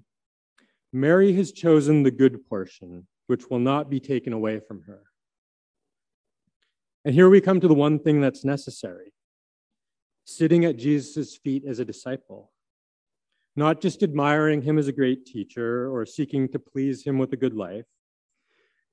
Mary 0.92 1.32
has 1.32 1.52
chosen 1.52 2.02
the 2.02 2.10
good 2.10 2.46
portion, 2.46 3.06
which 3.28 3.48
will 3.48 3.60
not 3.60 3.88
be 3.88 3.98
taken 3.98 4.34
away 4.34 4.60
from 4.60 4.82
her. 4.82 5.04
And 7.06 7.14
here 7.14 7.30
we 7.30 7.40
come 7.40 7.60
to 7.60 7.66
the 7.68 7.72
one 7.72 7.98
thing 7.98 8.20
that's 8.20 8.44
necessary 8.44 9.14
sitting 10.26 10.66
at 10.66 10.76
Jesus' 10.76 11.34
feet 11.34 11.64
as 11.66 11.78
a 11.78 11.84
disciple, 11.86 12.52
not 13.56 13.80
just 13.80 14.02
admiring 14.02 14.60
him 14.60 14.76
as 14.76 14.86
a 14.86 14.92
great 14.92 15.24
teacher 15.24 15.90
or 15.90 16.04
seeking 16.04 16.46
to 16.50 16.58
please 16.58 17.02
him 17.04 17.16
with 17.16 17.32
a 17.32 17.38
good 17.38 17.54
life, 17.54 17.86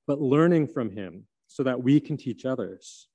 but 0.06 0.22
learning 0.22 0.68
from 0.68 0.90
him 0.90 1.26
so 1.48 1.62
that 1.62 1.82
we 1.82 2.00
can 2.00 2.16
teach 2.16 2.46
others. 2.46 3.08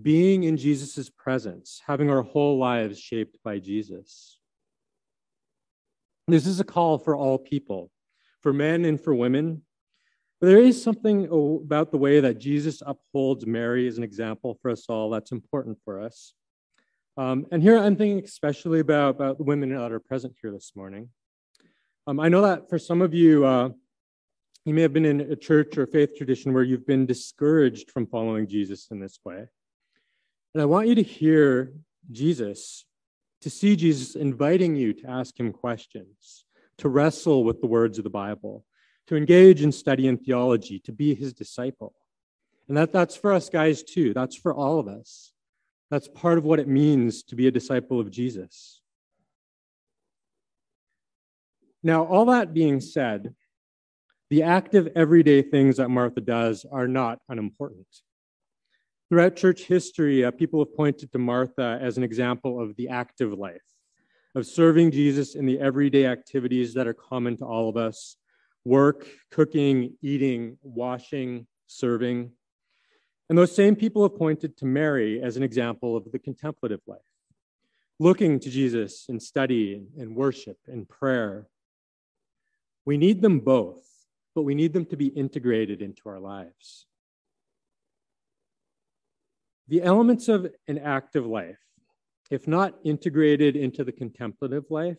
Being 0.00 0.44
in 0.44 0.56
Jesus' 0.56 1.10
presence, 1.10 1.80
having 1.86 2.10
our 2.10 2.22
whole 2.22 2.58
lives 2.58 2.98
shaped 2.98 3.38
by 3.44 3.58
Jesus. 3.58 4.38
This 6.28 6.46
is 6.46 6.60
a 6.60 6.64
call 6.64 6.98
for 6.98 7.16
all 7.16 7.38
people, 7.38 7.90
for 8.40 8.52
men 8.52 8.84
and 8.84 9.00
for 9.00 9.14
women. 9.14 9.62
But 10.40 10.46
there 10.46 10.58
is 10.58 10.82
something 10.82 11.26
about 11.26 11.90
the 11.90 11.98
way 11.98 12.20
that 12.20 12.38
Jesus 12.38 12.82
upholds 12.86 13.46
Mary 13.46 13.86
as 13.86 13.98
an 13.98 14.04
example 14.04 14.58
for 14.62 14.70
us 14.70 14.86
all 14.88 15.10
that's 15.10 15.32
important 15.32 15.78
for 15.84 16.00
us. 16.00 16.34
Um, 17.16 17.46
and 17.50 17.62
here 17.62 17.76
I'm 17.76 17.96
thinking 17.96 18.24
especially 18.24 18.80
about, 18.80 19.16
about 19.16 19.38
the 19.38 19.44
women 19.44 19.70
that 19.70 19.92
are 19.92 20.00
present 20.00 20.34
here 20.40 20.50
this 20.50 20.72
morning. 20.74 21.10
Um, 22.06 22.18
I 22.18 22.28
know 22.28 22.42
that 22.42 22.70
for 22.70 22.78
some 22.78 23.02
of 23.02 23.12
you, 23.12 23.44
uh, 23.44 23.70
you 24.64 24.72
may 24.72 24.82
have 24.82 24.92
been 24.92 25.04
in 25.04 25.20
a 25.20 25.36
church 25.36 25.76
or 25.76 25.86
faith 25.86 26.16
tradition 26.16 26.54
where 26.54 26.62
you've 26.62 26.86
been 26.86 27.06
discouraged 27.06 27.90
from 27.90 28.06
following 28.06 28.46
Jesus 28.46 28.88
in 28.90 29.00
this 29.00 29.18
way. 29.24 29.46
And 30.54 30.62
I 30.62 30.66
want 30.66 30.88
you 30.88 30.94
to 30.96 31.02
hear 31.02 31.72
Jesus, 32.10 32.84
to 33.42 33.50
see 33.50 33.76
Jesus 33.76 34.16
inviting 34.16 34.74
you 34.74 34.92
to 34.94 35.08
ask 35.08 35.38
him 35.38 35.52
questions, 35.52 36.44
to 36.78 36.88
wrestle 36.88 37.44
with 37.44 37.60
the 37.60 37.66
words 37.66 37.98
of 37.98 38.04
the 38.04 38.10
Bible, 38.10 38.64
to 39.06 39.16
engage 39.16 39.62
in 39.62 39.72
study 39.72 40.08
and 40.08 40.20
theology, 40.20 40.80
to 40.80 40.92
be 40.92 41.14
his 41.14 41.32
disciple. 41.32 41.94
And 42.68 42.76
that, 42.76 42.92
that's 42.92 43.16
for 43.16 43.32
us 43.32 43.48
guys 43.48 43.82
too. 43.82 44.12
That's 44.12 44.36
for 44.36 44.54
all 44.54 44.78
of 44.78 44.88
us. 44.88 45.32
That's 45.90 46.08
part 46.08 46.38
of 46.38 46.44
what 46.44 46.60
it 46.60 46.68
means 46.68 47.22
to 47.24 47.36
be 47.36 47.46
a 47.46 47.50
disciple 47.50 47.98
of 47.98 48.10
Jesus. 48.10 48.80
Now, 51.82 52.04
all 52.04 52.26
that 52.26 52.54
being 52.54 52.80
said, 52.80 53.34
the 54.28 54.44
active 54.44 54.88
everyday 54.94 55.42
things 55.42 55.78
that 55.78 55.88
Martha 55.88 56.20
does 56.20 56.64
are 56.70 56.86
not 56.86 57.18
unimportant. 57.28 57.88
Throughout 59.10 59.34
church 59.34 59.64
history, 59.64 60.24
uh, 60.24 60.30
people 60.30 60.60
have 60.60 60.72
pointed 60.76 61.10
to 61.10 61.18
Martha 61.18 61.80
as 61.82 61.96
an 61.96 62.04
example 62.04 62.62
of 62.62 62.76
the 62.76 62.90
active 62.90 63.32
life, 63.32 63.60
of 64.36 64.46
serving 64.46 64.92
Jesus 64.92 65.34
in 65.34 65.46
the 65.46 65.58
everyday 65.58 66.06
activities 66.06 66.74
that 66.74 66.86
are 66.86 66.94
common 66.94 67.36
to 67.38 67.44
all 67.44 67.68
of 67.68 67.76
us 67.76 68.14
work, 68.64 69.08
cooking, 69.32 69.96
eating, 70.00 70.58
washing, 70.62 71.48
serving. 71.66 72.30
And 73.28 73.36
those 73.36 73.52
same 73.52 73.74
people 73.74 74.04
have 74.04 74.16
pointed 74.16 74.56
to 74.58 74.64
Mary 74.64 75.20
as 75.20 75.36
an 75.36 75.42
example 75.42 75.96
of 75.96 76.12
the 76.12 76.20
contemplative 76.20 76.80
life, 76.86 77.00
looking 77.98 78.38
to 78.38 78.48
Jesus 78.48 79.06
in 79.08 79.18
study 79.18 79.88
and 79.98 80.14
worship 80.14 80.58
and 80.68 80.88
prayer. 80.88 81.48
We 82.84 82.96
need 82.96 83.22
them 83.22 83.40
both, 83.40 83.88
but 84.36 84.42
we 84.42 84.54
need 84.54 84.72
them 84.72 84.86
to 84.86 84.96
be 84.96 85.08
integrated 85.08 85.82
into 85.82 86.02
our 86.06 86.20
lives. 86.20 86.86
The 89.70 89.82
elements 89.82 90.28
of 90.28 90.52
an 90.66 90.78
active 90.78 91.24
life, 91.24 91.60
if 92.28 92.48
not 92.48 92.74
integrated 92.84 93.54
into 93.54 93.84
the 93.84 93.92
contemplative 93.92 94.64
life, 94.68 94.98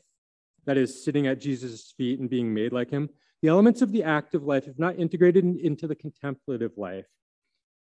that 0.65 0.77
is, 0.77 1.03
sitting 1.03 1.27
at 1.27 1.41
Jesus' 1.41 1.93
feet 1.97 2.21
and 2.21 2.29
being 2.29 2.53
made 2.53 2.71
like 2.71 2.89
him, 2.89 3.09
the 3.41 3.49
elements 3.49 3.81
of 3.81 3.91
the 3.91 4.03
active 4.03 4.43
life, 4.43 4.69
if 4.69 4.79
not 4.79 4.97
integrated 4.97 5.43
in, 5.43 5.59
into 5.59 5.87
the 5.87 5.95
contemplative 5.95 6.71
life, 6.77 7.05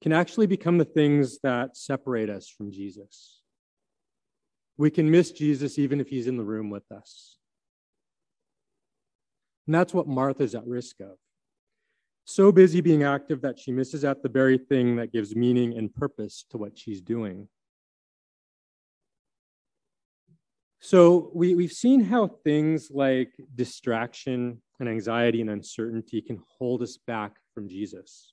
can 0.03 0.12
actually 0.12 0.47
become 0.47 0.76
the 0.76 0.85
things 0.85 1.38
that 1.43 1.75
separate 1.75 2.29
us 2.29 2.50
from 2.50 2.71
Jesus. 2.71 3.41
We 4.76 4.91
can 4.91 5.11
miss 5.11 5.31
Jesus 5.31 5.79
even 5.79 6.03
if 6.03 6.09
he's 6.09 6.26
in 6.26 6.37
the 6.37 6.45
room 6.45 6.69
with 6.69 6.93
us. 6.93 7.38
And 9.67 9.75
that's 9.75 9.95
what 9.95 10.07
Martha's 10.07 10.55
at 10.55 10.67
risk 10.67 11.00
of. 11.00 11.17
So 12.26 12.50
busy 12.50 12.81
being 12.81 13.02
active 13.02 13.43
that 13.43 13.59
she 13.59 13.71
misses 13.71 14.04
out 14.04 14.23
the 14.23 14.31
very 14.31 14.57
thing 14.57 14.97
that 14.97 15.12
gives 15.12 15.37
meaning 15.37 15.76
and 15.76 15.95
purpose 15.95 16.45
to 16.50 16.57
what 16.57 16.78
she's 16.78 17.02
doing. 17.02 17.49
So 20.81 21.31
we, 21.35 21.54
we've 21.54 21.73
seen 21.73 22.00
how 22.00 22.28
things 22.28 22.90
like 22.90 23.33
distraction 23.54 24.62
and 24.81 24.88
anxiety 24.88 25.40
and 25.40 25.50
uncertainty 25.50 26.21
can 26.21 26.43
hold 26.59 26.83
us 26.83 26.99
back 27.07 27.37
from 27.54 27.69
Jesus. 27.69 28.33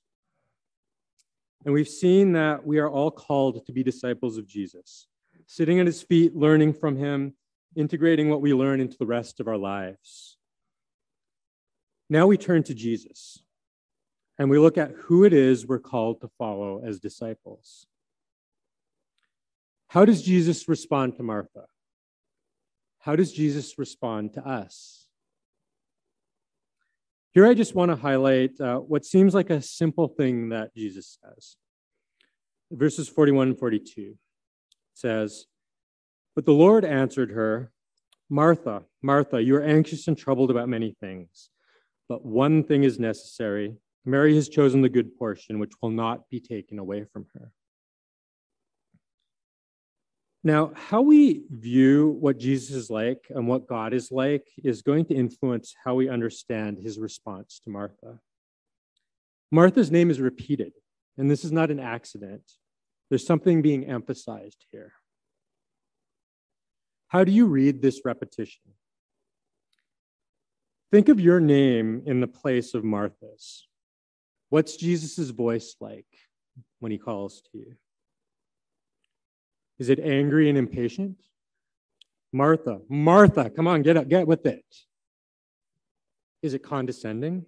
And 1.64 1.72
we've 1.72 1.88
seen 1.88 2.32
that 2.32 2.66
we 2.66 2.78
are 2.78 2.90
all 2.90 3.10
called 3.10 3.64
to 3.66 3.72
be 3.72 3.82
disciples 3.82 4.36
of 4.36 4.46
Jesus, 4.46 5.06
sitting 5.46 5.80
at 5.80 5.86
his 5.86 6.02
feet, 6.02 6.34
learning 6.34 6.74
from 6.74 6.96
him, 6.96 7.34
integrating 7.76 8.28
what 8.28 8.40
we 8.40 8.52
learn 8.52 8.80
into 8.80 8.96
the 8.98 9.06
rest 9.06 9.38
of 9.38 9.48
our 9.48 9.56
lives. 9.56 10.38
Now 12.10 12.26
we 12.26 12.36
turn 12.36 12.62
to 12.64 12.74
Jesus 12.74 13.42
and 14.38 14.50
we 14.50 14.58
look 14.58 14.78
at 14.78 14.92
who 14.92 15.24
it 15.24 15.32
is 15.32 15.66
we're 15.66 15.78
called 15.78 16.20
to 16.20 16.28
follow 16.38 16.82
as 16.84 16.98
disciples. 16.98 17.86
How 19.88 20.04
does 20.04 20.22
Jesus 20.22 20.68
respond 20.68 21.16
to 21.16 21.22
Martha? 21.22 21.66
How 23.00 23.16
does 23.16 23.32
Jesus 23.32 23.78
respond 23.78 24.32
to 24.34 24.48
us? 24.48 25.06
Here, 27.32 27.46
I 27.46 27.54
just 27.54 27.74
want 27.74 27.90
to 27.90 27.96
highlight 27.96 28.60
uh, 28.60 28.78
what 28.78 29.04
seems 29.04 29.34
like 29.34 29.50
a 29.50 29.62
simple 29.62 30.08
thing 30.08 30.50
that 30.50 30.74
Jesus 30.74 31.18
says. 31.22 31.56
Verses 32.70 33.08
41 33.08 33.48
and 33.48 33.58
42 33.58 34.14
says, 34.94 35.46
But 36.34 36.46
the 36.46 36.52
Lord 36.52 36.84
answered 36.84 37.30
her, 37.32 37.72
Martha, 38.28 38.84
Martha, 39.02 39.42
you 39.42 39.56
are 39.56 39.62
anxious 39.62 40.08
and 40.08 40.16
troubled 40.16 40.50
about 40.50 40.68
many 40.68 40.96
things, 41.00 41.50
but 42.08 42.24
one 42.24 42.64
thing 42.64 42.84
is 42.84 42.98
necessary. 42.98 43.76
Mary 44.04 44.34
has 44.34 44.48
chosen 44.48 44.82
the 44.82 44.88
good 44.88 45.16
portion, 45.16 45.58
which 45.58 45.72
will 45.80 45.90
not 45.90 46.28
be 46.28 46.40
taken 46.40 46.78
away 46.78 47.04
from 47.12 47.26
her. 47.34 47.52
Now, 50.44 50.72
how 50.74 51.02
we 51.02 51.44
view 51.50 52.16
what 52.18 52.38
Jesus 52.38 52.74
is 52.74 52.90
like 52.90 53.26
and 53.30 53.46
what 53.46 53.68
God 53.68 53.94
is 53.94 54.10
like 54.10 54.48
is 54.64 54.82
going 54.82 55.04
to 55.06 55.14
influence 55.14 55.74
how 55.84 55.94
we 55.94 56.08
understand 56.08 56.78
his 56.78 56.98
response 56.98 57.60
to 57.62 57.70
Martha. 57.70 58.18
Martha's 59.52 59.92
name 59.92 60.10
is 60.10 60.20
repeated, 60.20 60.72
and 61.16 61.30
this 61.30 61.44
is 61.44 61.52
not 61.52 61.70
an 61.70 61.78
accident. 61.78 62.42
There's 63.08 63.26
something 63.26 63.62
being 63.62 63.84
emphasized 63.86 64.64
here. 64.72 64.94
How 67.06 67.22
do 67.22 67.30
you 67.30 67.46
read 67.46 67.80
this 67.80 68.00
repetition? 68.04 68.62
Think 70.90 71.08
of 71.08 71.20
your 71.20 71.38
name 71.38 72.02
in 72.04 72.20
the 72.20 72.26
place 72.26 72.74
of 72.74 72.82
Martha's. 72.82 73.68
What's 74.52 74.76
Jesus' 74.76 75.30
voice 75.30 75.76
like 75.80 76.04
when 76.78 76.92
he 76.92 76.98
calls 76.98 77.40
to 77.40 77.58
you? 77.58 77.74
Is 79.78 79.88
it 79.88 79.98
angry 79.98 80.50
and 80.50 80.58
impatient? 80.58 81.16
Martha, 82.34 82.80
Martha, 82.86 83.48
come 83.48 83.66
on, 83.66 83.80
get 83.80 83.96
up, 83.96 84.08
get 84.08 84.26
with 84.26 84.44
it. 84.44 84.66
Is 86.42 86.52
it 86.52 86.62
condescending? 86.62 87.46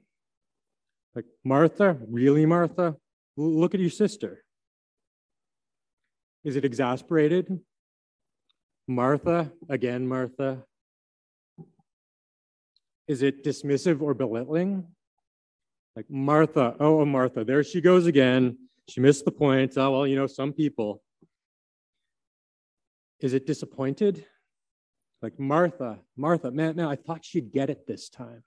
Like, 1.15 1.27
Martha, 1.45 1.99
really, 2.09 2.47
Martha? 2.47 2.97
Look 3.37 3.75
at 3.75 3.81
your 3.81 3.91
sister. 3.91 4.43
Is 6.43 6.57
it 6.57 6.65
exasperated? 6.65 7.61
Martha, 8.89 9.53
again, 9.69 10.09
Martha. 10.09 10.65
Is 13.07 13.21
it 13.21 13.45
dismissive 13.45 14.01
or 14.01 14.15
belittling? 14.15 14.87
Like, 15.97 16.07
Martha, 16.11 16.75
oh, 16.81 17.01
oh, 17.01 17.05
Martha, 17.05 17.45
there 17.45 17.63
she 17.63 17.81
goes 17.81 18.07
again. 18.07 18.59
She 18.89 19.01
missed 19.01 19.25
the 19.25 19.31
point. 19.31 19.75
Oh, 19.77 19.91
well, 19.91 20.07
you 20.07 20.17
know, 20.17 20.27
some 20.27 20.53
people. 20.53 21.03
Is 23.21 23.33
it 23.33 23.47
disappointed? 23.47 24.25
Like 25.23 25.39
Martha, 25.39 26.01
Martha, 26.17 26.51
man, 26.51 26.77
man, 26.77 26.87
I 26.87 26.97
thought 26.97 27.25
she'd 27.25 27.51
get 27.53 27.71
it 27.71 27.87
this 27.87 28.11
time. 28.11 28.43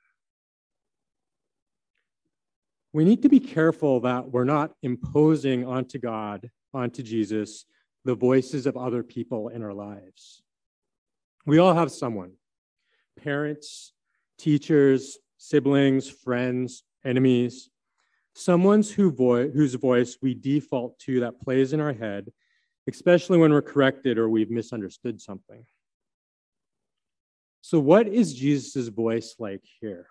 We 2.94 3.04
need 3.04 3.24
to 3.24 3.30
be 3.30 3.40
careful 3.40 4.02
that 4.02 4.30
we're 4.30 4.44
not 4.44 4.74
imposing 4.84 5.66
onto 5.66 5.98
God, 5.98 6.52
onto 6.74 7.02
Jesus, 7.02 7.66
the 8.06 8.16
voices 8.16 8.66
of 8.68 8.78
other 8.78 9.02
people 9.02 9.50
in 9.50 9.64
our 9.64 9.74
lives. 9.74 10.44
We 11.46 11.58
all 11.58 11.74
have 11.74 11.92
someone 11.92 12.34
parents, 13.20 13.94
teachers, 14.38 15.18
siblings, 15.38 16.08
friends, 16.08 16.84
enemies, 17.08 17.70
someone's 18.34 18.92
who 18.92 19.12
vo- 19.12 19.50
whose 19.50 19.76
voice 19.76 20.18
we 20.22 20.34
default 20.34 21.00
to 21.00 21.22
that 21.22 21.42
plays 21.42 21.74
in 21.74 21.80
our 21.80 21.94
head 21.94 22.32
especially 22.88 23.38
when 23.38 23.52
we're 23.52 23.62
corrected 23.62 24.18
or 24.18 24.30
we've 24.30 24.50
misunderstood 24.50 25.22
something. 25.22 25.66
So, 27.62 27.80
what 27.80 28.08
is 28.08 28.34
Jesus' 28.34 28.88
voice 28.88 29.36
like 29.40 29.64
here? 29.82 30.08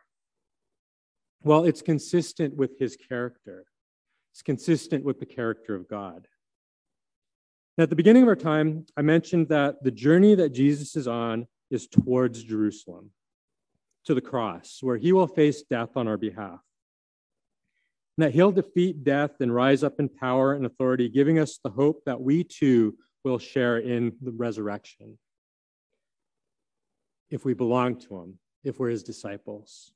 Well, 1.43 1.65
it's 1.65 1.83
consistent 1.83 2.55
with 2.55 2.79
his 2.79 2.97
character, 2.97 3.65
it's 4.33 4.43
consistent 4.43 5.05
with 5.05 5.19
the 5.19 5.27
character 5.27 5.75
of 5.75 5.89
God. 5.89 6.29
Now, 7.79 7.85
at 7.85 7.91
the 7.91 7.97
beginning 7.97 8.23
of 8.23 8.29
our 8.29 8.37
time, 8.37 8.87
I 8.97 9.03
mentioned 9.03 9.49
that 9.49 9.83
the 9.83 9.91
journey 9.91 10.35
that 10.35 10.51
Jesus 10.51 10.97
is 10.97 11.07
on 11.07 11.47
is 11.71 11.87
towards 11.87 12.43
Jerusalem, 12.43 13.11
to 14.05 14.15
the 14.15 14.21
cross, 14.21 14.79
where 14.83 14.97
he 14.97 15.13
will 15.13 15.27
face 15.27 15.63
death 15.63 15.97
on 15.97 16.09
our 16.09 16.17
behalf 16.17 16.61
and 18.17 18.25
that 18.25 18.33
he'll 18.33 18.53
defeat 18.53 19.05
death 19.05 19.33
and 19.41 19.55
rise 19.55 19.83
up 19.83 20.01
in 20.01 20.09
power 20.09 20.55
and 20.55 20.65
authority, 20.65 21.09
giving 21.09 21.39
us 21.39 21.59
the 21.63 21.71
hope 21.71 22.03
that 22.07 22.21
we 22.21 22.45
too 22.45 22.97
will 23.25 23.39
share 23.39 23.79
in 23.79 24.13
the 24.23 24.33
resurrection 24.33 25.19
if 27.31 27.45
we 27.45 27.55
belong 27.55 27.99
to 27.99 28.17
him, 28.17 28.39
if 28.65 28.79
we're 28.79 28.91
his 28.91 29.03
disciples. 29.03 29.93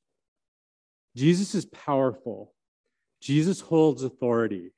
Jesus 1.17 1.55
is 1.55 1.65
powerful, 1.65 2.53
Jesus 3.21 3.61
holds 3.61 4.03
authority, 4.03 4.73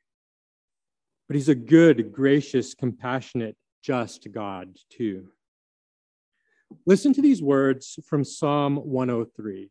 but 1.28 1.34
he's 1.34 1.48
a 1.48 1.54
good, 1.54 2.12
gracious, 2.12 2.74
compassionate, 2.74 3.56
just 3.82 4.28
God 4.32 4.76
too. 4.90 5.28
Listen 6.86 7.12
to 7.14 7.22
these 7.22 7.42
words 7.42 7.98
from 8.06 8.24
Psalm 8.24 8.76
103. 8.76 9.70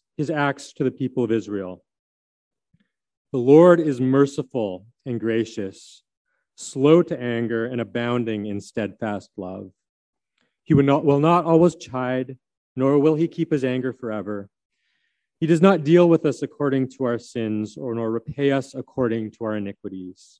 his 0.21 0.29
acts 0.29 0.71
to 0.73 0.83
the 0.83 0.91
people 0.91 1.23
of 1.23 1.31
Israel. 1.31 1.83
The 3.31 3.39
Lord 3.39 3.79
is 3.79 3.99
merciful 3.99 4.85
and 5.03 5.19
gracious, 5.19 6.03
slow 6.55 7.01
to 7.01 7.19
anger 7.19 7.65
and 7.65 7.81
abounding 7.81 8.45
in 8.45 8.61
steadfast 8.61 9.31
love. 9.35 9.71
He 10.61 10.75
will 10.75 10.83
not, 10.83 11.03
will 11.03 11.19
not 11.19 11.45
always 11.45 11.75
chide, 11.75 12.37
nor 12.75 12.99
will 12.99 13.15
he 13.15 13.27
keep 13.27 13.51
his 13.51 13.63
anger 13.63 13.93
forever. 13.93 14.47
He 15.39 15.47
does 15.47 15.59
not 15.59 15.83
deal 15.83 16.07
with 16.07 16.23
us 16.23 16.43
according 16.43 16.89
to 16.89 17.05
our 17.05 17.17
sins, 17.17 17.75
or 17.75 17.95
nor 17.95 18.11
repay 18.11 18.51
us 18.51 18.75
according 18.75 19.31
to 19.31 19.45
our 19.45 19.55
iniquities. 19.55 20.39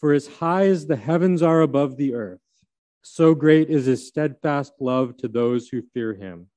For 0.00 0.12
as 0.12 0.26
high 0.26 0.66
as 0.66 0.88
the 0.88 0.96
heavens 0.96 1.40
are 1.40 1.60
above 1.60 1.96
the 1.96 2.14
earth, 2.14 2.40
so 3.02 3.32
great 3.32 3.70
is 3.70 3.86
his 3.86 4.08
steadfast 4.08 4.72
love 4.80 5.16
to 5.18 5.28
those 5.28 5.68
who 5.68 5.82
fear 5.94 6.14
him. 6.14 6.48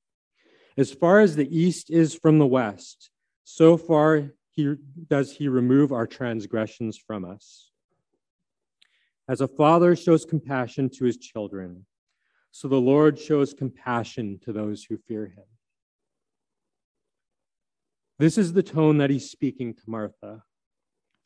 As 0.76 0.92
far 0.92 1.20
as 1.20 1.36
the 1.36 1.56
east 1.56 1.90
is 1.90 2.14
from 2.14 2.38
the 2.38 2.46
west, 2.46 3.10
so 3.44 3.76
far 3.76 4.32
he, 4.50 4.74
does 5.08 5.32
he 5.32 5.48
remove 5.48 5.92
our 5.92 6.06
transgressions 6.06 6.98
from 6.98 7.24
us. 7.24 7.70
As 9.28 9.40
a 9.40 9.48
father 9.48 9.94
shows 9.96 10.24
compassion 10.24 10.90
to 10.90 11.04
his 11.04 11.16
children, 11.16 11.86
so 12.50 12.68
the 12.68 12.80
Lord 12.80 13.18
shows 13.18 13.54
compassion 13.54 14.38
to 14.44 14.52
those 14.52 14.84
who 14.84 14.96
fear 14.96 15.26
him. 15.26 15.44
This 18.18 18.38
is 18.38 18.52
the 18.52 18.62
tone 18.62 18.98
that 18.98 19.10
he's 19.10 19.30
speaking 19.30 19.74
to 19.74 19.82
Martha. 19.86 20.44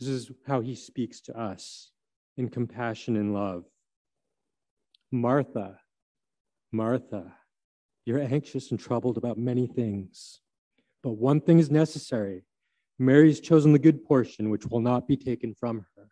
This 0.00 0.08
is 0.08 0.30
how 0.46 0.60
he 0.60 0.74
speaks 0.74 1.20
to 1.22 1.38
us 1.38 1.90
in 2.36 2.48
compassion 2.48 3.16
and 3.16 3.34
love. 3.34 3.64
Martha, 5.10 5.80
Martha, 6.72 7.34
you're 8.08 8.20
anxious 8.20 8.70
and 8.70 8.80
troubled 8.80 9.16
about 9.16 9.38
many 9.38 9.66
things, 9.66 10.40
but 11.02 11.12
one 11.12 11.40
thing 11.40 11.58
is 11.58 11.70
necessary. 11.70 12.44
Mary's 12.98 13.40
chosen 13.40 13.72
the 13.72 13.78
good 13.78 14.04
portion, 14.04 14.50
which 14.50 14.66
will 14.66 14.80
not 14.80 15.06
be 15.06 15.16
taken 15.16 15.54
from 15.54 15.86
her. 15.96 16.08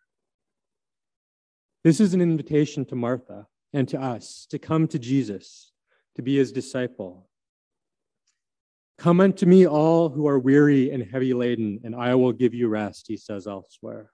This 1.83 1.99
is 2.01 2.15
an 2.15 2.21
invitation 2.21 2.85
to 2.87 2.95
Martha 2.95 3.47
and 3.73 3.89
to 3.89 4.01
us 4.01 4.47
to 4.51 4.59
come 4.59 4.87
to 4.89 4.99
Jesus, 4.99 5.73
to 6.15 6.23
be 6.23 6.37
his 6.37 6.53
disciple, 6.53 7.29
Come 8.99 9.21
unto 9.21 9.45
me, 9.45 9.67
all 9.67 10.09
who 10.09 10.27
are 10.27 10.39
weary 10.39 10.91
and 10.91 11.03
heavy 11.03 11.35
laden, 11.35 11.81
and 11.85 11.95
I 11.95 12.15
will 12.15 12.33
give 12.33 12.55
you 12.55 12.69
rest, 12.69 13.07
he 13.09 13.17
says 13.17 13.47
elsewhere. 13.47 14.11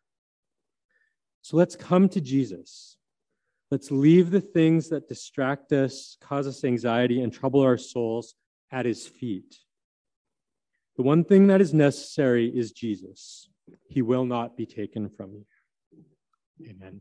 So 1.42 1.56
let's 1.56 1.76
come 1.76 2.08
to 2.10 2.20
Jesus. 2.20 2.96
Let's 3.72 3.90
leave 3.90 4.30
the 4.30 4.42
things 4.42 4.90
that 4.90 5.08
distract 5.08 5.72
us, 5.72 6.18
cause 6.20 6.46
us 6.46 6.62
anxiety, 6.62 7.22
and 7.22 7.32
trouble 7.32 7.62
our 7.62 7.78
souls 7.78 8.34
at 8.70 8.84
his 8.84 9.06
feet. 9.06 9.60
The 10.98 11.02
one 11.02 11.24
thing 11.24 11.46
that 11.46 11.62
is 11.62 11.72
necessary 11.72 12.48
is 12.54 12.72
Jesus. 12.72 13.48
He 13.88 14.02
will 14.02 14.26
not 14.26 14.58
be 14.58 14.66
taken 14.66 15.08
from 15.08 15.32
you. 15.32 16.68
Amen. 16.68 17.00